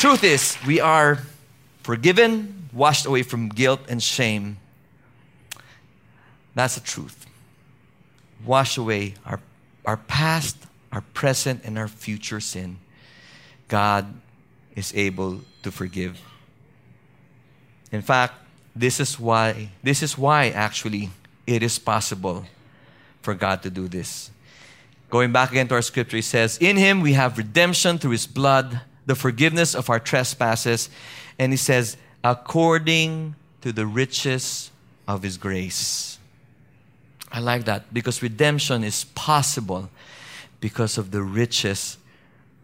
[0.00, 1.18] Truth is, we are
[1.82, 4.56] forgiven, washed away from guilt and shame.
[6.54, 7.26] That's the truth.
[8.42, 9.40] Wash away our,
[9.84, 10.56] our past,
[10.90, 12.78] our present, and our future sin.
[13.68, 14.06] God
[14.74, 16.18] is able to forgive.
[17.92, 18.32] In fact,
[18.74, 21.10] this is why this is why actually
[21.46, 22.46] it is possible
[23.20, 24.30] for God to do this.
[25.10, 28.26] Going back again to our scripture, he says, In him we have redemption through his
[28.26, 28.80] blood,
[29.10, 30.88] the forgiveness of our trespasses.
[31.36, 34.70] And he says, according to the riches
[35.08, 36.16] of his grace.
[37.32, 39.90] I like that because redemption is possible
[40.60, 41.98] because of the riches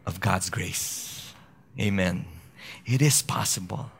[0.06, 1.34] of God's grace.
[1.80, 2.26] Amen.
[2.86, 3.90] It is possible.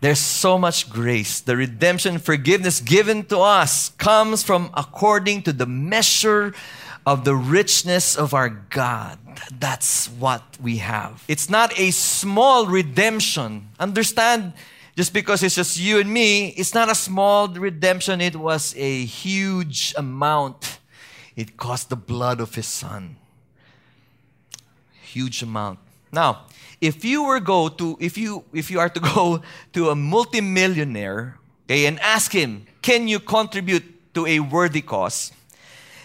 [0.00, 1.40] There's so much grace.
[1.40, 6.54] The redemption, forgiveness given to us comes from according to the measure
[7.06, 9.18] of the richness of our God.
[9.58, 11.24] That's what we have.
[11.28, 13.68] It's not a small redemption.
[13.80, 14.52] Understand,
[14.96, 18.20] just because it's just you and me, it's not a small redemption.
[18.20, 20.78] It was a huge amount.
[21.34, 23.16] It cost the blood of His Son.
[25.02, 25.78] Huge amount.
[26.12, 26.46] Now,
[26.80, 29.40] if you were go to if you if you are to go
[29.72, 35.32] to a multimillionaire okay and ask him can you contribute to a worthy cause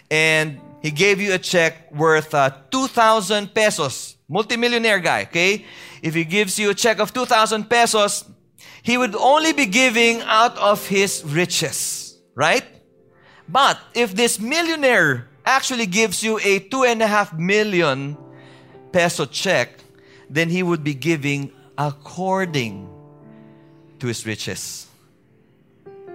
[0.10, 5.66] and he gave you a check worth uh, 2000 pesos multimillionaire guy okay
[6.02, 8.26] if he gives you a check of 2000 pesos
[8.84, 12.66] he would only be giving out of his riches right
[13.48, 18.18] but if this millionaire actually gives you a two and a half million
[18.92, 19.80] peso check
[20.30, 22.90] then he would be giving according
[24.00, 24.88] to his riches.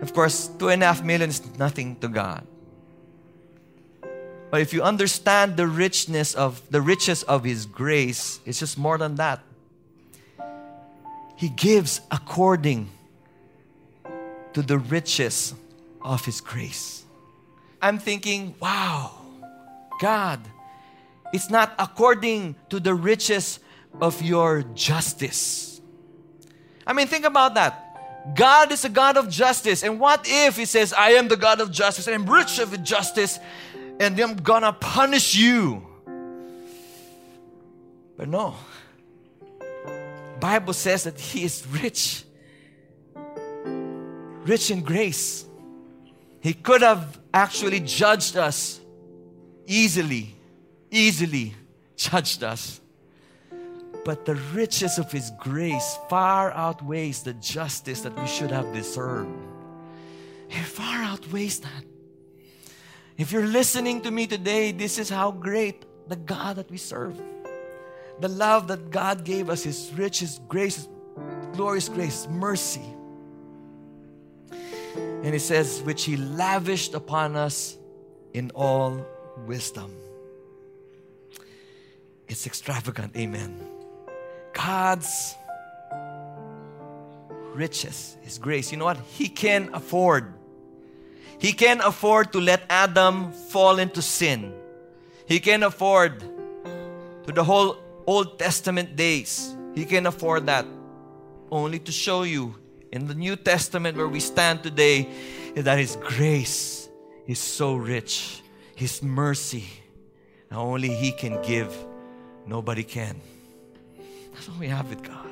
[0.01, 2.47] Of course, two and a half million is nothing to God.
[4.53, 8.99] But if you understand the richness of the riches of His grace, it's just more
[8.99, 9.41] than that.
[11.37, 12.91] He gives according
[14.53, 15.55] to the riches
[16.03, 17.03] of His grace.
[17.81, 19.13] I'm thinking, wow,
[19.99, 20.41] God,
[21.33, 23.59] it's not according to the riches
[24.03, 25.81] of your justice.
[26.87, 28.35] I mean, think about that.
[28.37, 29.83] God is a God of justice.
[29.83, 32.85] And what if He says, I am the God of justice and I'm rich of
[32.85, 33.41] justice
[34.03, 35.87] and I'm gonna punish you?
[38.17, 38.57] But no.
[40.41, 42.25] Bible says that He is rich.
[44.45, 45.47] Rich in grace.
[46.41, 48.81] He could have actually judged us
[49.67, 50.35] easily,
[50.91, 51.55] easily
[51.97, 52.81] judged us.
[54.05, 59.31] But the riches of His grace far outweighs the justice that we should have deserved.
[60.51, 61.92] It far outweighs that.
[63.23, 67.23] If you're listening to me today, this is how great the God that we serve.
[68.19, 70.89] The love that God gave us, His rich, His grace,
[71.53, 72.83] glorious grace, mercy.
[74.51, 77.79] And He says, which He lavished upon us
[78.35, 79.07] in all
[79.47, 79.95] wisdom.
[82.27, 83.57] It's extravagant, amen.
[84.53, 85.37] God's
[87.55, 88.73] riches, His grace.
[88.73, 88.97] You know what?
[88.97, 90.35] He can afford.
[91.43, 94.55] He can afford to let Adam fall into sin.
[95.27, 99.57] He can afford to the whole Old Testament days.
[99.75, 100.65] He can afford that.
[101.51, 102.55] Only to show you
[102.93, 105.09] in the New Testament where we stand today
[105.57, 106.89] that His grace
[107.27, 108.41] is so rich.
[108.77, 109.65] His mercy,
[110.53, 111.75] only He can give,
[112.47, 113.21] nobody can.
[114.33, 115.27] That's what we have with God.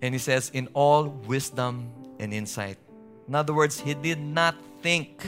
[0.00, 1.90] And He says, in all wisdom
[2.20, 2.78] and insight.
[3.30, 5.22] In other words, He did not think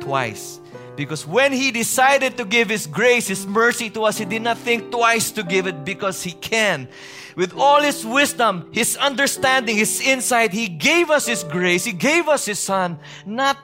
[0.00, 0.58] twice.
[0.96, 4.58] Because when He decided to give His grace, His mercy to us, He did not
[4.58, 6.88] think twice to give it because He can.
[7.36, 12.26] With all His wisdom, His understanding, His insight, He gave us His grace, He gave
[12.26, 13.56] us His Son, not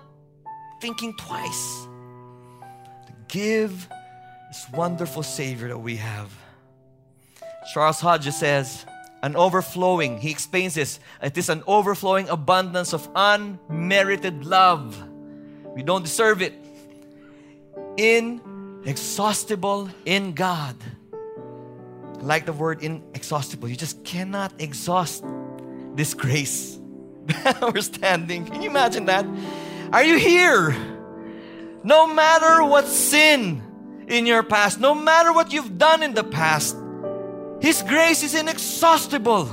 [0.80, 1.88] thinking twice.
[3.08, 3.88] To give
[4.50, 6.30] this wonderful Savior that we have.
[7.74, 8.86] Charles Hodges says,
[9.22, 14.96] an overflowing, he explains this, it is an overflowing abundance of unmerited love.
[15.74, 16.54] We don't deserve it.
[17.96, 20.76] Inexhaustible in God.
[21.12, 23.68] I like the word inexhaustible.
[23.68, 25.24] You just cannot exhaust
[25.94, 26.78] this grace.
[27.62, 28.46] We're standing.
[28.46, 29.26] Can you imagine that?
[29.92, 30.74] Are you here?
[31.82, 33.62] No matter what sin
[34.08, 36.76] in your past, no matter what you've done in the past,
[37.60, 39.48] His grace is inexhaustible.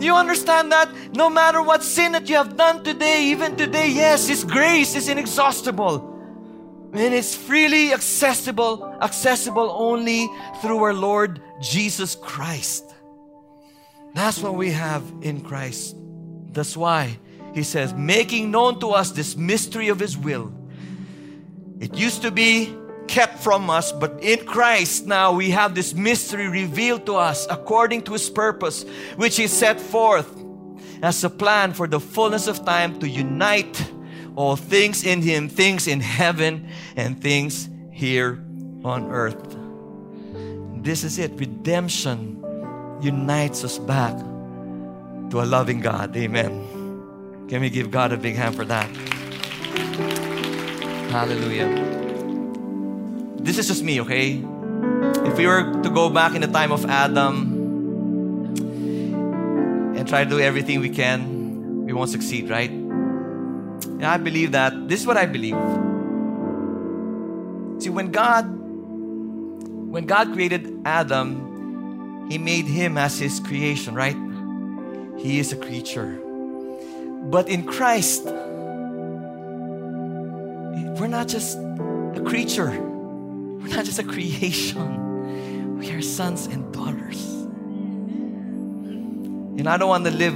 [0.00, 0.90] You understand that?
[1.14, 5.08] No matter what sin that you have done today, even today, yes, His grace is
[5.08, 6.10] inexhaustible.
[6.94, 10.28] And it's freely accessible, accessible only
[10.60, 12.84] through our Lord Jesus Christ.
[14.14, 15.96] That's what we have in Christ.
[16.52, 17.18] That's why
[17.54, 20.52] He says, making known to us this mystery of His will.
[21.80, 22.74] It used to be
[23.12, 28.00] kept from us, but in Christ now we have this mystery revealed to us according
[28.04, 28.86] to His purpose,
[29.16, 30.26] which He set forth
[31.02, 33.92] as a plan for the fullness of time to unite
[34.34, 38.42] all things in Him, things in heaven and things here
[38.82, 39.58] on earth.
[40.82, 41.32] This is it.
[41.32, 42.42] Redemption
[43.02, 44.16] unites us back
[45.28, 46.16] to a loving God.
[46.16, 47.46] Amen.
[47.46, 48.88] Can we give God a big hand for that?
[51.12, 52.01] Hallelujah.
[53.42, 54.40] This is just me, okay?
[55.26, 57.58] If we were to go back in the time of Adam
[59.96, 62.70] and try to do everything we can, we won't succeed, right?
[62.70, 65.58] And I believe that this is what I believe.
[67.82, 68.44] See, when God
[69.90, 74.16] when God created Adam, he made him as his creation, right?
[75.18, 76.18] He is a creature.
[77.24, 78.24] But in Christ,
[80.96, 82.91] we're not just a creature.
[83.62, 85.78] We're not just a creation.
[85.78, 87.24] We are sons and daughters.
[89.58, 90.34] And I don't want to live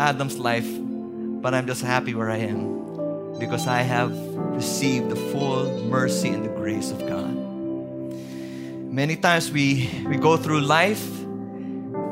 [0.00, 4.10] Adam's life, but I'm just happy where I am because I have
[4.56, 7.34] received the full mercy and the grace of God.
[8.90, 11.04] Many times we, we go through life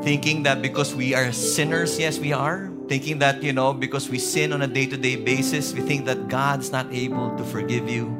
[0.01, 4.19] thinking that because we are sinners, yes, we are, thinking that, you know, because we
[4.19, 7.89] sin on a day to day basis, we think that God's not able to forgive
[7.89, 8.15] you.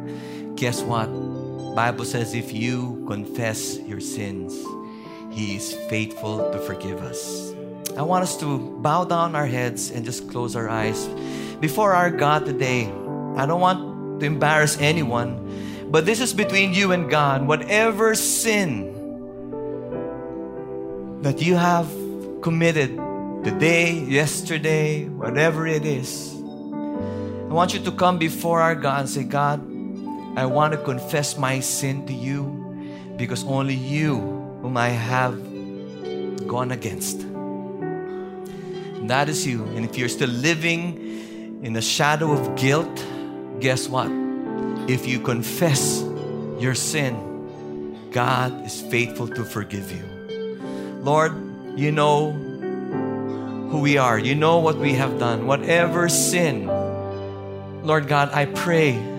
[0.56, 1.25] Guess what?
[1.76, 4.56] Bible says if you confess your sins,
[5.30, 7.54] He is faithful to forgive us.
[7.98, 11.06] I want us to bow down our heads and just close our eyes
[11.60, 12.86] before our God today.
[13.36, 17.46] I don't want to embarrass anyone, but this is between you and God.
[17.46, 18.96] Whatever sin
[21.24, 21.92] that you have
[22.42, 22.96] committed
[23.44, 29.24] today, yesterday, whatever it is, I want you to come before our God and say,
[29.24, 29.75] God,
[30.36, 32.44] I want to confess my sin to you
[33.16, 34.20] because only you,
[34.62, 35.36] whom I have
[36.46, 37.22] gone against,
[39.06, 39.64] and that is you.
[39.76, 43.06] And if you're still living in the shadow of guilt,
[43.62, 44.10] guess what?
[44.90, 46.04] If you confess
[46.60, 50.04] your sin, God is faithful to forgive you.
[51.02, 51.34] Lord,
[51.78, 52.32] you know
[53.70, 56.68] who we are, you know what we have done, whatever sin.
[57.84, 59.15] Lord God, I pray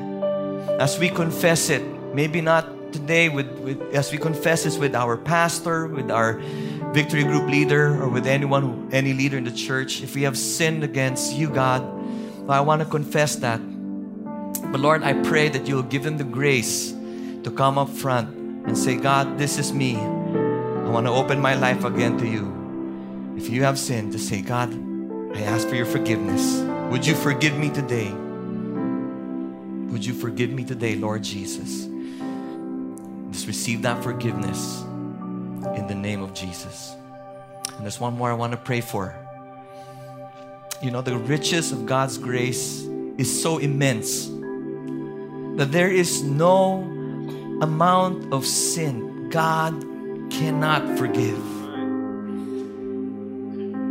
[0.79, 1.83] as we confess it,
[2.15, 6.41] maybe not today with, with as we confess this with our pastor, with our
[6.93, 10.85] victory group leader, or with anyone any leader in the church, if we have sinned
[10.85, 11.83] against you, God,
[12.49, 13.61] I want to confess that.
[14.73, 16.93] But Lord, I pray that you'll give them the grace
[17.45, 18.35] to come up front
[18.67, 19.97] and say, God, this is me.
[19.97, 22.53] I want to open my life again to you.
[23.37, 24.73] If you have sinned, just say, God,
[25.37, 26.63] I ask for your forgiveness.
[26.91, 28.13] Would you forgive me today?
[29.97, 31.89] Would you forgive me today, Lord Jesus?
[33.33, 34.83] Just receive that forgiveness
[35.75, 36.95] in the name of Jesus.
[37.73, 39.17] And there's one more I want to pray for.
[40.83, 42.83] You know, the riches of God's grace
[43.17, 44.27] is so immense
[45.57, 46.83] that there is no
[47.63, 49.73] amount of sin God
[50.29, 51.41] cannot forgive.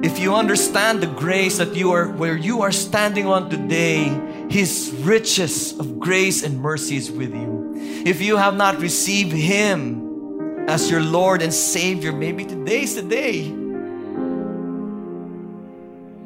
[0.06, 4.16] If you understand the grace that you are where you are standing on today,
[4.50, 7.74] his riches of grace and mercy is with you.
[8.06, 13.52] If you have not received him as your Lord and Savior, maybe today's the day.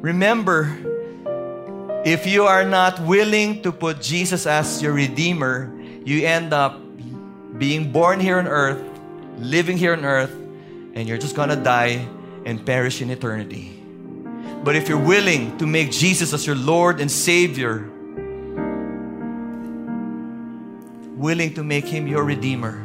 [0.00, 0.76] Remember,
[2.04, 5.72] if you are not willing to put Jesus as your Redeemer,
[6.04, 6.80] you end up
[7.58, 8.82] being born here on earth,
[9.38, 10.32] living here on earth,
[10.94, 12.06] and you're just gonna die
[12.46, 13.76] and perish in eternity.
[14.64, 17.90] But if you're willing to make Jesus as your Lord and Savior,
[21.20, 22.82] willing to make Him your Redeemer,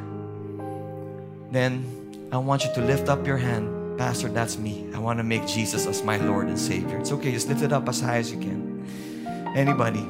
[1.51, 3.97] then I want you to lift up your hand.
[3.97, 4.89] Pastor, that's me.
[4.93, 6.97] I want to make Jesus as my Lord and Savior.
[6.99, 8.85] It's okay, just lift it up as high as you can.
[9.55, 10.03] Anybody?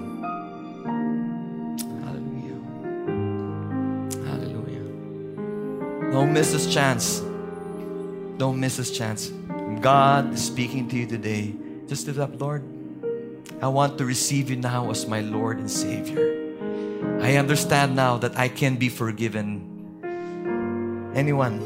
[2.01, 2.57] Hallelujah.
[4.25, 6.11] Hallelujah.
[6.11, 7.21] Don't miss this chance.
[8.39, 9.29] Don't miss this chance.
[9.81, 11.53] God is speaking to you today.
[11.87, 12.63] Just lift up, Lord.
[13.61, 16.44] I want to receive you now as my Lord and Savior.
[17.25, 19.65] I understand now that I can be forgiven.
[21.15, 21.57] Anyone?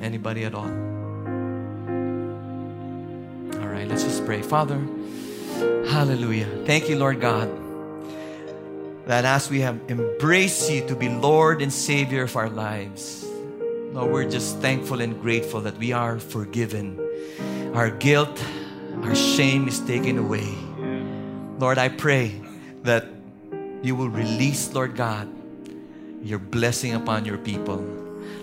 [0.00, 0.70] Anybody at all?
[3.58, 4.42] All right, let's just pray.
[4.42, 4.78] Father,
[5.90, 6.46] hallelujah.
[6.66, 7.50] Thank you, Lord God,
[9.06, 13.26] that as we have embraced you to be Lord and Savior of our lives,
[13.90, 16.94] Lord, we're just thankful and grateful that we are forgiven.
[17.74, 18.40] Our guilt,
[19.02, 20.46] our shame is taken away.
[21.58, 22.40] Lord, I pray
[22.84, 23.19] that
[23.82, 25.28] you will release, Lord God,
[26.22, 27.78] your blessing upon your people.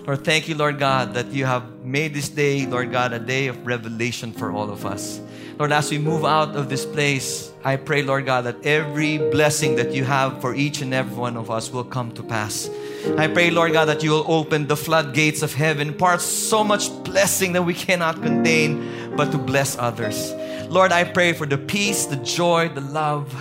[0.06, 3.46] Lord, thank you, Lord God, that you have made this day, Lord God, a day
[3.46, 5.20] of revelation for all of us.
[5.58, 9.76] Lord, as we move out of this place, I pray, Lord God, that every blessing
[9.76, 12.70] that you have for each and every one of us will come to pass.
[13.16, 16.88] I pray, Lord God, that you will open the floodgates of heaven, pour so much
[17.04, 20.32] blessing that we cannot contain, but to bless others.
[20.68, 23.34] Lord, I pray for the peace, the joy, the love,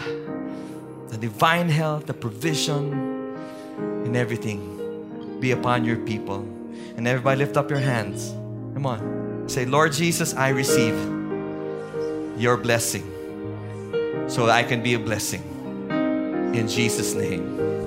[1.18, 2.94] the divine health, the provision,
[4.06, 6.42] and everything be upon your people.
[6.96, 8.32] And everybody lift up your hands.
[8.74, 9.46] Come on.
[9.48, 10.94] Say, Lord Jesus, I receive
[12.38, 13.04] your blessing
[14.28, 15.42] so I can be a blessing.
[16.54, 17.87] In Jesus' name.